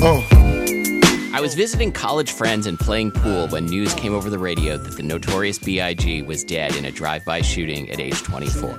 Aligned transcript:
Oh. 0.00 0.26
I 1.32 1.40
was 1.40 1.54
visiting 1.54 1.90
college 1.90 2.30
friends 2.30 2.66
and 2.66 2.78
playing 2.78 3.10
pool 3.10 3.48
when 3.48 3.66
news 3.66 3.92
came 3.94 4.14
over 4.14 4.30
the 4.30 4.38
radio 4.38 4.76
that 4.76 4.96
the 4.96 5.02
notorious 5.02 5.58
B.I.G. 5.58 6.22
was 6.22 6.44
dead 6.44 6.76
in 6.76 6.84
a 6.84 6.92
drive 6.92 7.24
by 7.24 7.40
shooting 7.42 7.90
at 7.90 7.98
age 7.98 8.22
24. 8.22 8.78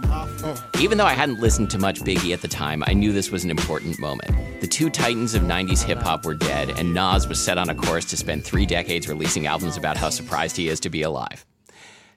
Even 0.80 0.98
though 0.98 1.06
I 1.06 1.14
hadn't 1.14 1.42
listened 1.42 1.70
to 1.72 1.78
much 1.78 2.00
Biggie 2.02 2.34
at 2.34 2.42
the 2.42 2.48
time, 2.48 2.82
I 2.88 2.94
knew 2.94 3.12
this 3.12 3.30
was 3.30 3.44
an 3.44 3.52
important 3.52 4.00
moment. 4.00 4.62
The 4.62 4.68
two 4.68 4.90
titans 4.90 5.36
of 5.36 5.44
90s 5.44 5.84
hip 5.84 6.02
hop 6.02 6.26
were 6.26 6.34
dead, 6.34 6.70
and 6.78 6.94
Nas 6.94 7.28
was 7.28 7.44
set 7.44 7.58
on 7.58 7.70
a 7.70 7.76
course 7.76 8.06
to 8.06 8.18
spend 8.18 8.46
three 8.46 8.66
decades 8.66 9.10
releasing 9.10 9.48
albums 9.48 9.76
about 9.76 9.98
how 9.98 10.10
surprised 10.10 10.56
he 10.56 10.70
is 10.70 10.80
to 10.80 10.90
be 10.90 11.02
alive. 11.02 11.46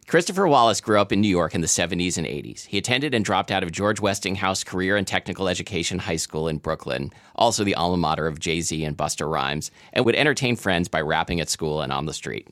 Christopher 0.08 0.48
Wallace 0.48 0.80
grew 0.80 0.98
up 0.98 1.12
in 1.12 1.20
New 1.20 1.28
York 1.28 1.54
in 1.54 1.60
the 1.60 1.66
70s 1.66 2.16
and 2.16 2.26
80s. 2.26 2.64
He 2.64 2.78
attended 2.78 3.12
and 3.12 3.22
dropped 3.22 3.50
out 3.50 3.62
of 3.62 3.72
George 3.72 4.00
Westinghouse 4.00 4.64
Career 4.64 4.96
and 4.96 5.06
Technical 5.06 5.48
Education 5.48 5.98
High 5.98 6.16
School 6.16 6.48
in 6.48 6.56
Brooklyn, 6.56 7.12
also 7.36 7.62
the 7.62 7.74
alma 7.74 7.98
mater 7.98 8.26
of 8.26 8.40
Jay 8.40 8.62
Z 8.62 8.82
and 8.82 8.96
Busta 8.96 9.30
Rhymes, 9.30 9.70
and 9.92 10.06
would 10.06 10.16
entertain 10.16 10.56
friends 10.56 10.88
by 10.88 11.02
rapping 11.02 11.40
at 11.40 11.50
school 11.50 11.82
and 11.82 11.92
on 11.92 12.06
the 12.06 12.14
street. 12.14 12.48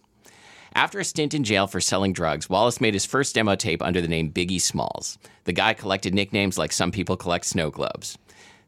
After 0.74 0.98
a 0.98 1.04
stint 1.04 1.32
in 1.32 1.44
jail 1.44 1.66
for 1.66 1.80
selling 1.80 2.12
drugs, 2.12 2.50
Wallace 2.50 2.78
made 2.78 2.92
his 2.92 3.06
first 3.06 3.34
demo 3.34 3.54
tape 3.54 3.80
under 3.80 4.02
the 4.02 4.08
name 4.08 4.30
Biggie 4.30 4.60
Smalls. 4.60 5.16
The 5.44 5.54
guy 5.54 5.72
collected 5.72 6.12
nicknames 6.12 6.58
like 6.58 6.72
some 6.72 6.92
people 6.92 7.16
collect 7.16 7.46
snow 7.46 7.70
globes. 7.70 8.18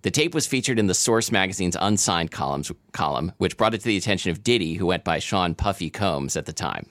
The 0.00 0.10
tape 0.10 0.34
was 0.34 0.46
featured 0.46 0.78
in 0.78 0.86
the 0.86 0.94
Source 0.94 1.30
magazine's 1.30 1.76
unsigned 1.78 2.30
columns, 2.30 2.72
column, 2.92 3.32
which 3.36 3.58
brought 3.58 3.74
it 3.74 3.82
to 3.82 3.86
the 3.86 3.98
attention 3.98 4.30
of 4.30 4.42
Diddy, 4.42 4.74
who 4.74 4.86
went 4.86 5.04
by 5.04 5.18
Sean 5.18 5.54
Puffy 5.54 5.90
Combs 5.90 6.38
at 6.38 6.46
the 6.46 6.54
time. 6.54 6.86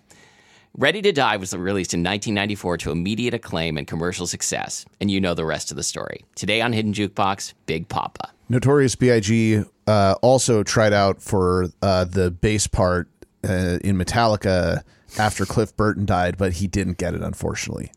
Ready 0.79 1.01
to 1.01 1.11
Die 1.11 1.37
was 1.37 1.55
released 1.55 1.95
in 1.95 2.01
1994 2.01 2.77
to 2.77 2.91
immediate 2.91 3.33
acclaim 3.33 3.79
and 3.79 3.87
commercial 3.87 4.27
success, 4.27 4.85
and 5.01 5.09
you 5.09 5.19
know 5.19 5.33
the 5.33 5.43
rest 5.43 5.71
of 5.71 5.75
the 5.75 5.81
story. 5.81 6.23
Today 6.35 6.61
on 6.61 6.71
Hidden 6.71 6.93
Jukebox, 6.93 7.55
Big 7.65 7.87
Poppa. 7.89 8.29
Notorious 8.47 8.93
B.I.G. 8.95 9.63
Uh, 9.87 10.15
also 10.21 10.61
tried 10.61 10.93
out 10.93 11.19
for 11.19 11.69
uh, 11.81 12.05
the 12.05 12.29
bass 12.29 12.67
part 12.67 13.09
uh, 13.43 13.79
in 13.83 13.97
Metallica 13.97 14.83
after 15.17 15.47
Cliff 15.47 15.75
Burton 15.75 16.05
died, 16.05 16.37
but 16.37 16.53
he 16.53 16.67
didn't 16.67 16.99
get 16.99 17.15
it, 17.15 17.23
unfortunately. 17.23 17.91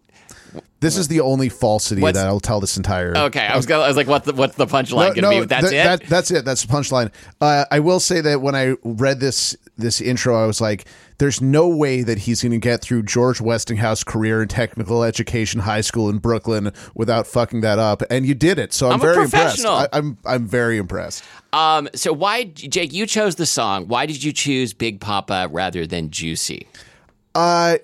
This 0.80 0.96
is 0.96 1.08
the 1.08 1.20
only 1.20 1.48
falsity 1.50 2.00
What's- 2.00 2.16
that 2.16 2.26
I'll 2.26 2.40
tell 2.40 2.58
this 2.60 2.76
entire. 2.78 3.14
Okay, 3.16 3.46
I 3.46 3.56
was 3.56 3.66
gonna, 3.66 3.82
I 3.84 3.88
was 3.88 3.96
like, 3.98 4.06
what 4.06 4.24
the, 4.24 4.32
what's 4.32 4.56
the 4.56 4.66
punchline 4.66 5.14
No, 5.16 5.22
gonna 5.30 5.40
be? 5.40 5.46
That's 5.46 5.70
that- 5.70 5.72
it. 5.72 6.00
that- 6.00 6.08
that's 6.08 6.30
it. 6.30 6.44
That's 6.44 6.62
the 6.64 6.72
punchline. 6.72 7.12
Uh, 7.40 7.64
I 7.70 7.80
will 7.80 8.00
say 8.00 8.20
that 8.22 8.40
when 8.40 8.54
I 8.54 8.76
read 8.82 9.20
this 9.20 9.56
this 9.76 10.00
intro, 10.00 10.42
I 10.42 10.46
was 10.46 10.60
like, 10.60 10.84
"There's 11.18 11.40
no 11.40 11.66
way 11.68 12.02
that 12.02 12.18
he's 12.18 12.42
going 12.42 12.52
to 12.52 12.58
get 12.58 12.82
through 12.82 13.02
George 13.04 13.40
Westinghouse 13.40 14.04
career 14.04 14.42
and 14.42 14.50
technical 14.50 15.02
education 15.04 15.60
high 15.60 15.80
school 15.80 16.10
in 16.10 16.18
Brooklyn 16.18 16.72
without 16.94 17.26
fucking 17.26 17.60
that 17.62 17.78
up." 17.78 18.02
And 18.10 18.26
you 18.26 18.34
did 18.34 18.58
it, 18.58 18.72
so 18.74 18.88
I'm, 18.88 18.94
I'm 18.94 19.00
a 19.00 19.02
very 19.02 19.24
impressed. 19.24 19.62
professional. 19.62 19.72
I, 19.74 19.88
I'm 19.92 20.18
I'm 20.26 20.46
very 20.46 20.76
impressed. 20.78 21.24
um, 21.54 21.88
so 21.94 22.12
why, 22.12 22.44
Jake? 22.44 22.92
You 22.92 23.06
chose 23.06 23.36
the 23.36 23.46
song. 23.46 23.86
Why 23.88 24.04
did 24.06 24.22
you 24.22 24.32
choose 24.32 24.72
Big 24.74 25.00
Poppa 25.00 25.48
rather 25.50 25.86
than 25.86 26.10
Juicy? 26.10 26.66
Uh, 27.34 27.78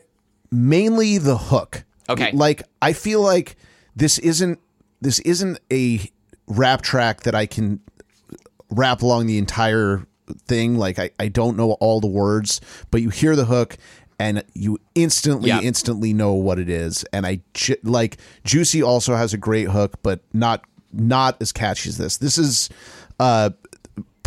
mainly 0.50 1.18
the 1.18 1.38
hook. 1.38 1.84
Okay. 2.08 2.30
Like 2.32 2.62
I 2.82 2.92
feel 2.92 3.20
like 3.22 3.56
this 3.94 4.18
isn't 4.18 4.58
this 5.00 5.18
isn't 5.20 5.58
a 5.72 6.00
rap 6.46 6.82
track 6.82 7.22
that 7.22 7.34
I 7.34 7.46
can 7.46 7.80
rap 8.70 9.02
along 9.02 9.26
the 9.26 9.38
entire 9.38 10.06
thing. 10.46 10.76
Like 10.76 10.98
I, 10.98 11.10
I 11.18 11.28
don't 11.28 11.56
know 11.56 11.72
all 11.72 12.00
the 12.00 12.06
words, 12.06 12.60
but 12.90 13.02
you 13.02 13.10
hear 13.10 13.36
the 13.36 13.44
hook 13.44 13.76
and 14.18 14.42
you 14.54 14.78
instantly 14.94 15.48
Yeah. 15.50 15.60
instantly 15.60 16.12
know 16.12 16.32
what 16.32 16.58
it 16.58 16.68
is. 16.70 17.04
And 17.12 17.26
I 17.26 17.40
ju- 17.54 17.76
like 17.82 18.16
Juicy 18.44 18.82
also 18.82 19.14
has 19.14 19.34
a 19.34 19.38
great 19.38 19.68
hook, 19.68 19.98
but 20.02 20.20
not 20.32 20.64
not 20.92 21.36
as 21.40 21.52
catchy 21.52 21.90
as 21.90 21.98
this. 21.98 22.16
This 22.16 22.38
is 22.38 22.68
uh 23.20 23.50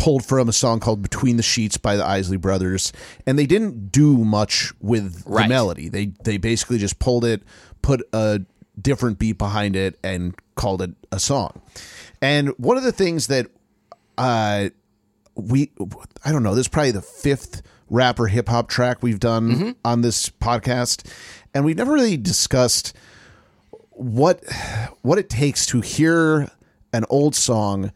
pulled 0.00 0.24
from 0.24 0.48
a 0.48 0.52
song 0.52 0.80
called 0.80 1.02
Between 1.02 1.36
the 1.36 1.42
Sheets 1.42 1.76
by 1.76 1.94
the 1.94 2.04
Isley 2.06 2.38
Brothers, 2.38 2.90
and 3.26 3.38
they 3.38 3.44
didn't 3.44 3.92
do 3.92 4.16
much 4.16 4.72
with 4.80 5.24
the 5.24 5.46
melody. 5.46 5.90
They 5.90 6.06
they 6.24 6.38
basically 6.38 6.78
just 6.78 6.98
pulled 6.98 7.24
it, 7.24 7.42
put 7.82 8.02
a 8.14 8.40
different 8.80 9.18
beat 9.18 9.36
behind 9.36 9.76
it, 9.76 9.98
and 10.02 10.34
called 10.54 10.80
it 10.80 10.92
a 11.12 11.20
song. 11.20 11.60
And 12.22 12.48
one 12.56 12.78
of 12.78 12.82
the 12.82 12.92
things 12.92 13.26
that 13.26 13.48
uh 14.16 14.70
we 15.34 15.70
I 16.24 16.32
don't 16.32 16.42
know, 16.42 16.54
this 16.54 16.64
is 16.64 16.68
probably 16.68 16.92
the 16.92 17.02
fifth 17.02 17.60
rapper 17.90 18.26
hip 18.26 18.48
hop 18.48 18.68
track 18.68 19.02
we've 19.02 19.20
done 19.20 19.76
on 19.84 20.00
this 20.00 20.30
podcast, 20.30 21.06
and 21.52 21.62
we've 21.62 21.76
never 21.76 21.92
really 21.92 22.16
discussed 22.16 22.96
what 23.90 24.42
what 25.02 25.18
it 25.18 25.28
takes 25.28 25.66
to 25.66 25.82
hear 25.82 26.50
an 26.94 27.04
old 27.10 27.34
song 27.34 27.92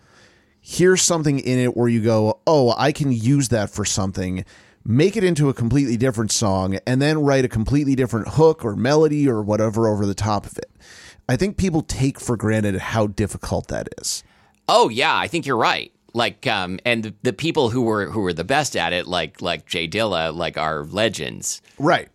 hear 0.67 0.97
something 0.97 1.39
in 1.39 1.59
it 1.59 1.77
where 1.77 1.89
you 1.89 2.01
go, 2.01 2.41
oh, 2.47 2.75
I 2.79 2.91
can 2.91 3.13
use 3.13 3.51
that 3.51 3.69
for 3.69 3.85
something, 3.85 4.47
make 4.83 5.15
it 5.15 5.23
into 5.23 5.51
a 5.51 5.55
completely 5.55 5.99
different 5.99 6.33
song, 6.33 6.79
and 6.87 7.03
then 7.03 7.19
write 7.19 7.45
a 7.45 7.49
completely 7.49 7.95
different 7.95 8.29
hook 8.29 8.65
or 8.65 8.75
melody 8.75 9.29
or 9.29 9.43
whatever 9.43 9.87
over 9.87 10.07
the 10.07 10.15
top 10.15 10.47
of 10.47 10.57
it. 10.57 10.71
I 11.29 11.37
think 11.37 11.59
people 11.59 11.83
take 11.83 12.19
for 12.19 12.35
granted 12.39 12.77
how 12.77 13.09
difficult 13.09 13.69
that 13.69 13.89
is. 14.01 14.25
Oh 14.67 14.89
yeah, 14.89 15.15
I 15.15 15.29
think 15.29 15.45
you're 15.45 15.59
right. 15.59 15.93
Like, 16.15 16.47
um, 16.47 16.79
and 16.87 17.03
the, 17.03 17.15
the 17.23 17.33
people 17.35 17.69
who 17.69 17.83
were 17.83 18.07
who 18.07 18.21
were 18.21 18.33
the 18.33 18.45
best 18.45 18.75
at 18.75 18.95
it, 18.95 19.07
like 19.07 19.43
like 19.43 19.67
J 19.67 19.87
Dilla, 19.87 20.35
like 20.35 20.57
are 20.57 20.85
legends. 20.85 21.61
Right. 21.79 22.09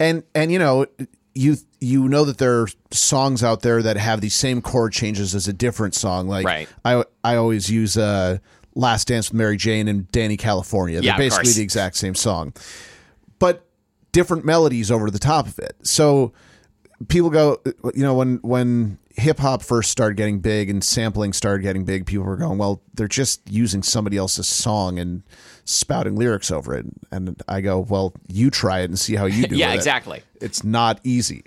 And 0.00 0.24
and 0.34 0.50
you 0.50 0.58
know, 0.58 0.86
you 1.34 1.56
you 1.80 2.08
know 2.08 2.24
that 2.24 2.38
there 2.38 2.62
are 2.62 2.68
songs 2.90 3.44
out 3.44 3.62
there 3.62 3.80
that 3.80 3.96
have 3.96 4.20
the 4.20 4.28
same 4.28 4.60
chord 4.60 4.92
changes 4.92 5.36
as 5.36 5.46
a 5.46 5.52
different 5.52 5.94
song. 5.94 6.26
Like 6.26 6.44
Right. 6.44 6.68
I 6.84 7.04
I 7.24 7.36
always 7.36 7.70
use 7.70 7.96
uh 7.96 8.38
Last 8.74 9.08
Dance 9.08 9.30
with 9.30 9.36
Mary 9.38 9.56
Jane 9.56 9.86
and 9.88 10.10
Dani 10.12 10.38
California. 10.38 11.00
They're 11.00 11.10
Yeah, 11.10 11.18
basically 11.18 11.52
the 11.52 11.62
exact 11.62 11.96
same 11.96 12.14
song. 12.14 12.54
But 13.38 13.66
different 14.12 14.44
melodies 14.44 14.90
over 14.90 15.10
the 15.10 15.18
top 15.18 15.46
of 15.46 15.58
it. 15.58 15.76
So 15.82 16.32
people 17.08 17.30
go 17.30 17.58
you 17.94 18.02
know 18.02 18.14
when 18.14 18.36
when 18.42 18.98
hip 19.14 19.38
hop 19.38 19.62
first 19.62 19.90
started 19.90 20.16
getting 20.16 20.40
big 20.40 20.70
and 20.70 20.82
sampling 20.82 21.32
started 21.32 21.62
getting 21.62 21.84
big 21.84 22.06
people 22.06 22.24
were 22.24 22.36
going 22.36 22.58
well 22.58 22.80
they're 22.94 23.08
just 23.08 23.40
using 23.50 23.82
somebody 23.82 24.16
else's 24.16 24.48
song 24.48 24.98
and 24.98 25.22
spouting 25.64 26.16
lyrics 26.16 26.50
over 26.50 26.74
it 26.74 26.86
and 27.10 27.40
i 27.46 27.60
go 27.60 27.78
well 27.80 28.12
you 28.28 28.50
try 28.50 28.80
it 28.80 28.84
and 28.84 28.98
see 28.98 29.14
how 29.14 29.26
you 29.26 29.46
do 29.48 29.56
Yeah, 29.56 29.72
it. 29.72 29.76
exactly. 29.76 30.22
it's 30.40 30.64
not 30.64 30.98
easy 31.04 31.44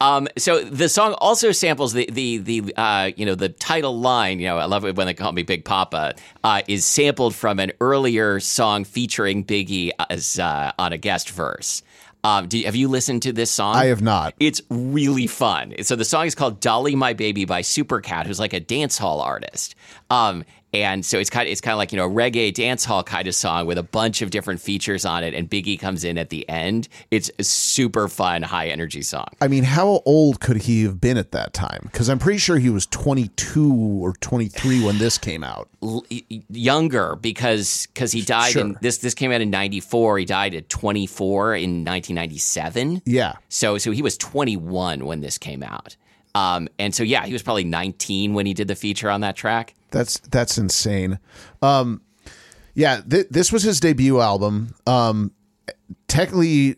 Um, 0.00 0.28
so 0.36 0.62
the 0.62 0.88
song 0.88 1.14
also 1.14 1.50
samples 1.50 1.92
the 1.92 2.08
the 2.12 2.38
the 2.38 2.74
uh, 2.76 3.10
you 3.16 3.26
know 3.26 3.34
the 3.34 3.48
title 3.48 3.98
line. 3.98 4.38
You 4.38 4.46
know, 4.46 4.58
I 4.58 4.66
love 4.66 4.84
it 4.84 4.94
when 4.94 5.06
they 5.08 5.14
call 5.14 5.32
me 5.32 5.42
Big 5.42 5.64
Poppa. 5.64 6.14
Uh, 6.44 6.62
is 6.68 6.84
sampled 6.84 7.34
from 7.34 7.58
an 7.58 7.72
earlier 7.80 8.38
song 8.38 8.84
featuring 8.84 9.44
Biggie 9.44 9.90
as 10.08 10.38
uh, 10.38 10.70
on 10.78 10.92
a 10.92 10.98
guest 10.98 11.30
verse. 11.30 11.82
Um, 12.24 12.48
do 12.48 12.58
you, 12.58 12.66
have 12.66 12.76
you 12.76 12.88
listened 12.88 13.22
to 13.22 13.32
this 13.32 13.50
song? 13.50 13.76
i 13.76 13.86
have 13.86 14.02
not 14.02 14.34
It's 14.40 14.60
really 14.70 15.26
fun. 15.26 15.74
So 15.82 15.96
the 15.96 16.04
song 16.04 16.26
is 16.26 16.34
called 16.34 16.60
"Dolly 16.60 16.94
My 16.94 17.12
Baby" 17.12 17.44
by 17.44 17.62
Supercat, 17.62 18.26
who's 18.26 18.40
like 18.40 18.52
a 18.52 18.60
dance 18.60 18.98
hall 18.98 19.20
artist. 19.20 19.74
Um, 20.10 20.44
and 20.74 21.04
so 21.04 21.18
it's 21.18 21.30
kind 21.30 21.46
of 21.48 21.52
it's 21.52 21.60
kind 21.60 21.72
of 21.72 21.78
like 21.78 21.92
you 21.92 21.96
know 21.96 22.06
a 22.06 22.10
reggae 22.10 22.52
dance 22.52 22.84
hall 22.84 23.02
kind 23.02 23.26
of 23.26 23.34
song 23.34 23.66
with 23.66 23.78
a 23.78 23.82
bunch 23.82 24.22
of 24.22 24.30
different 24.30 24.60
features 24.60 25.04
on 25.04 25.24
it, 25.24 25.34
and 25.34 25.48
Biggie 25.48 25.78
comes 25.78 26.04
in 26.04 26.18
at 26.18 26.30
the 26.30 26.48
end. 26.48 26.88
It's 27.10 27.30
a 27.38 27.44
super 27.44 28.08
fun, 28.08 28.42
high 28.42 28.68
energy 28.68 29.02
song. 29.02 29.28
i 29.40 29.48
mean 29.48 29.64
how 29.64 30.02
old 30.04 30.40
could 30.40 30.58
he 30.58 30.82
have 30.84 31.00
been 31.00 31.16
at 31.16 31.32
that 31.32 31.52
time? 31.52 31.80
Because 31.84 32.08
i'm 32.08 32.18
pretty 32.18 32.38
sure 32.38 32.58
he 32.58 32.70
was 32.70 32.86
22 32.86 33.72
or 34.02 34.12
23 34.14 34.84
when 34.84 34.98
this 34.98 35.18
came 35.18 35.42
out. 35.44 35.68
L- 35.82 36.04
younger 36.50 37.16
because 37.16 37.86
because 37.86 38.12
he 38.12 38.22
died 38.22 38.56
in 38.56 38.76
this 38.80 38.98
this 38.98 39.14
came 39.14 39.30
out 39.32 39.40
in 39.40 39.50
94 39.50 40.18
he 40.18 40.24
died 40.24 40.54
at 40.54 40.68
24 40.68 41.54
in 41.56 41.84
1997 41.84 43.02
yeah. 43.06 43.34
So 43.48 43.78
so 43.78 43.90
he 43.90 44.02
was 44.02 44.16
21 44.18 45.04
when 45.06 45.20
this 45.20 45.38
came 45.38 45.62
out. 45.62 45.96
Um 46.34 46.68
and 46.78 46.94
so 46.94 47.02
yeah 47.02 47.24
he 47.24 47.32
was 47.32 47.42
probably 47.42 47.64
19 47.64 48.34
when 48.34 48.46
he 48.46 48.54
did 48.54 48.68
the 48.68 48.74
feature 48.74 49.10
on 49.10 49.20
that 49.22 49.36
track 49.36 49.74
That's 49.90 50.18
that's 50.18 50.58
insane. 50.58 51.18
Um, 51.62 52.02
yeah, 52.74 53.00
th- 53.08 53.28
this 53.30 53.52
was 53.52 53.62
his 53.62 53.80
debut 53.80 54.20
album. 54.20 54.74
Um, 54.86 55.32
technically, 56.06 56.76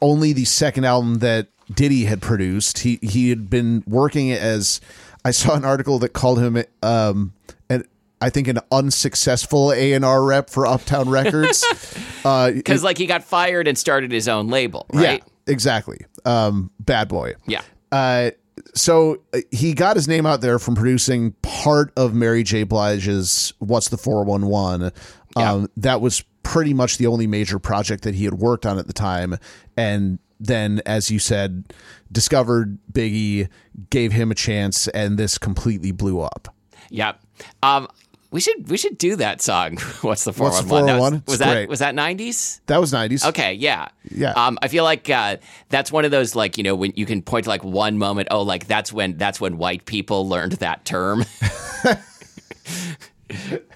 only 0.00 0.32
the 0.32 0.44
second 0.44 0.84
album 0.84 1.16
that 1.16 1.48
Diddy 1.74 2.04
had 2.04 2.20
produced. 2.22 2.78
He 2.80 2.98
he 3.02 3.30
had 3.30 3.48
been 3.50 3.84
working 3.86 4.32
as 4.32 4.80
I 5.24 5.30
saw 5.30 5.54
an 5.54 5.64
article 5.64 5.98
that 6.00 6.10
called 6.10 6.38
him 6.40 6.62
um, 6.82 7.32
an 7.68 7.84
I 8.20 8.30
think 8.30 8.48
an 8.48 8.58
unsuccessful 8.72 9.72
A 9.72 9.92
and 9.92 10.04
R 10.04 10.22
rep 10.22 10.50
for 10.50 10.66
Uptown 10.66 11.08
Records. 11.08 11.64
uh, 12.24 12.50
because 12.50 12.82
like 12.82 12.98
he 12.98 13.06
got 13.06 13.24
fired 13.24 13.68
and 13.68 13.76
started 13.76 14.12
his 14.12 14.28
own 14.28 14.48
label 14.48 14.86
right 14.92 15.22
yeah, 15.24 15.52
exactly. 15.52 16.04
Um, 16.24 16.70
Bad 16.80 17.08
Boy. 17.08 17.34
yeah 17.46 17.62
Uh, 17.92 18.30
so 18.74 19.22
uh, 19.32 19.40
he 19.50 19.74
got 19.74 19.96
his 19.96 20.08
name 20.08 20.26
out 20.26 20.40
there 20.40 20.58
from 20.58 20.74
producing 20.74 21.32
part 21.42 21.92
of 21.96 22.14
Mary 22.14 22.42
J. 22.42 22.64
Blige's 22.64 23.52
"What's 23.58 23.88
the 23.88 23.98
411." 23.98 24.92
Um, 25.36 25.68
That 25.76 26.00
was 26.00 26.24
pretty 26.42 26.74
much 26.74 26.98
the 26.98 27.06
only 27.06 27.26
major 27.26 27.58
project 27.58 28.04
that 28.04 28.14
he 28.14 28.24
had 28.24 28.34
worked 28.34 28.66
on 28.66 28.78
at 28.78 28.86
the 28.86 28.92
time, 28.92 29.36
and 29.76 30.18
then, 30.40 30.80
as 30.86 31.10
you 31.10 31.18
said, 31.18 31.72
discovered 32.12 32.78
Biggie, 32.92 33.48
gave 33.90 34.12
him 34.12 34.30
a 34.30 34.34
chance, 34.34 34.88
and 34.88 35.18
this 35.18 35.36
completely 35.36 35.92
blew 35.92 36.20
up. 36.20 36.54
Yeah. 36.90 37.14
Um, 37.62 37.88
We 38.30 38.40
should 38.40 38.68
we 38.68 38.76
should 38.76 38.98
do 38.98 39.16
that 39.16 39.40
song. 39.40 39.78
What's 40.02 40.24
the 40.24 40.32
four 40.34 40.50
one 40.50 40.68
one? 40.68 40.68
411? 40.68 41.22
Was, 41.26 41.38
that 41.38 41.52
great. 41.52 41.68
was 41.68 41.78
that 41.78 41.94
nineties? 41.94 42.60
That 42.66 42.78
was 42.78 42.92
90s. 42.92 43.26
Okay, 43.28 43.54
yeah, 43.54 43.88
Yeah. 44.10 44.32
Um, 44.32 44.58
I 44.60 44.68
feel 44.68 44.84
like 44.84 45.08
uh, 45.08 45.38
that's 45.70 45.90
one 45.90 46.04
of 46.04 46.10
those 46.10 46.34
like 46.34 46.58
you 46.58 46.64
know 46.64 46.74
when 46.74 46.92
you 46.94 47.06
can 47.06 47.22
point 47.22 47.44
to 47.44 47.50
like 47.50 47.64
one 47.64 47.96
moment. 47.96 48.28
Oh, 48.30 48.42
like 48.42 48.66
that's 48.66 48.92
when 48.92 49.16
that's 49.16 49.40
when 49.40 49.56
white 49.56 49.86
people 49.86 50.28
learned 50.28 50.52
that 50.52 50.84
term, 50.84 51.24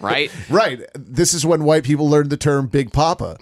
right? 0.00 0.30
Right. 0.50 0.80
This 0.94 1.34
is 1.34 1.46
when 1.46 1.64
white 1.64 1.84
people 1.84 2.08
learned 2.08 2.30
the 2.30 2.36
term 2.36 2.66
Big 2.66 2.92
Poppa. 2.92 3.36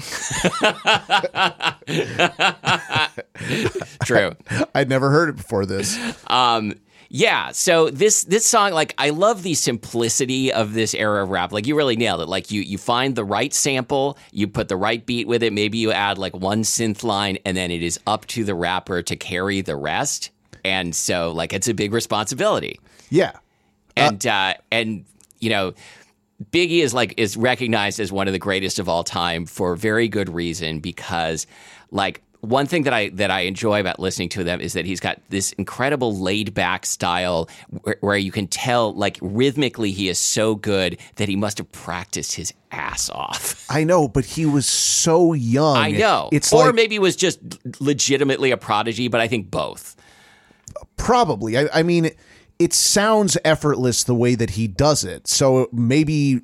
True. 4.04 4.32
I'd 4.74 4.88
never 4.88 5.10
heard 5.10 5.28
it 5.28 5.36
before 5.36 5.66
this. 5.66 5.98
Um, 6.28 6.74
yeah. 7.12 7.50
So 7.50 7.90
this 7.90 8.22
this 8.22 8.46
song, 8.46 8.72
like, 8.72 8.94
I 8.96 9.10
love 9.10 9.42
the 9.42 9.54
simplicity 9.54 10.52
of 10.52 10.74
this 10.74 10.94
era 10.94 11.24
of 11.24 11.30
rap. 11.30 11.52
Like, 11.52 11.66
you 11.66 11.76
really 11.76 11.96
nailed 11.96 12.20
it. 12.20 12.28
Like, 12.28 12.52
you 12.52 12.62
you 12.62 12.78
find 12.78 13.16
the 13.16 13.24
right 13.24 13.52
sample, 13.52 14.16
you 14.30 14.46
put 14.46 14.68
the 14.68 14.76
right 14.76 15.04
beat 15.04 15.26
with 15.26 15.42
it. 15.42 15.52
Maybe 15.52 15.78
you 15.78 15.90
add 15.90 16.18
like 16.18 16.36
one 16.36 16.62
synth 16.62 17.02
line, 17.02 17.38
and 17.44 17.56
then 17.56 17.72
it 17.72 17.82
is 17.82 17.98
up 18.06 18.26
to 18.26 18.44
the 18.44 18.54
rapper 18.54 19.02
to 19.02 19.16
carry 19.16 19.60
the 19.60 19.74
rest. 19.74 20.30
And 20.64 20.94
so, 20.94 21.32
like, 21.32 21.52
it's 21.52 21.66
a 21.66 21.74
big 21.74 21.92
responsibility. 21.92 22.78
Yeah. 23.10 23.32
And 23.96 24.24
uh, 24.24 24.54
and 24.70 25.04
you 25.40 25.50
know, 25.50 25.74
Biggie 26.52 26.80
is 26.80 26.94
like 26.94 27.14
is 27.16 27.36
recognized 27.36 27.98
as 27.98 28.12
one 28.12 28.28
of 28.28 28.32
the 28.32 28.38
greatest 28.38 28.78
of 28.78 28.88
all 28.88 29.02
time 29.02 29.46
for 29.46 29.74
very 29.74 30.06
good 30.06 30.28
reason 30.28 30.78
because 30.78 31.46
like 31.90 32.22
one 32.40 32.66
thing 32.66 32.84
that 32.84 32.92
I 32.92 33.10
that 33.10 33.30
I 33.30 33.40
enjoy 33.40 33.80
about 33.80 33.98
listening 33.98 34.28
to 34.30 34.44
them 34.44 34.60
is 34.60 34.72
that 34.72 34.86
he's 34.86 35.00
got 35.00 35.20
this 35.28 35.52
incredible 35.52 36.16
laid 36.16 36.54
back 36.54 36.86
style 36.86 37.48
where, 37.82 37.96
where 38.00 38.16
you 38.16 38.32
can 38.32 38.46
tell 38.46 38.94
like 38.94 39.18
rhythmically 39.20 39.92
he 39.92 40.08
is 40.08 40.18
so 40.18 40.54
good 40.54 40.98
that 41.16 41.28
he 41.28 41.36
must 41.36 41.58
have 41.58 41.70
practiced 41.72 42.34
his 42.34 42.52
ass 42.72 43.10
off. 43.10 43.66
I 43.70 43.84
know, 43.84 44.08
but 44.08 44.24
he 44.24 44.46
was 44.46 44.66
so 44.66 45.32
young. 45.32 45.76
I 45.76 45.90
know. 45.90 46.28
It's 46.32 46.52
or 46.52 46.66
like 46.66 46.74
maybe 46.74 46.98
was 46.98 47.16
just 47.16 47.40
legitimately 47.80 48.50
a 48.50 48.56
prodigy, 48.56 49.08
but 49.08 49.20
I 49.20 49.28
think 49.28 49.50
both. 49.50 49.96
probably. 50.96 51.58
I, 51.58 51.68
I 51.74 51.82
mean, 51.82 52.10
it 52.58 52.72
sounds 52.74 53.38
effortless 53.44 54.04
the 54.04 54.14
way 54.14 54.34
that 54.34 54.50
he 54.50 54.68
does 54.68 55.04
it. 55.04 55.26
So 55.26 55.68
maybe 55.72 56.42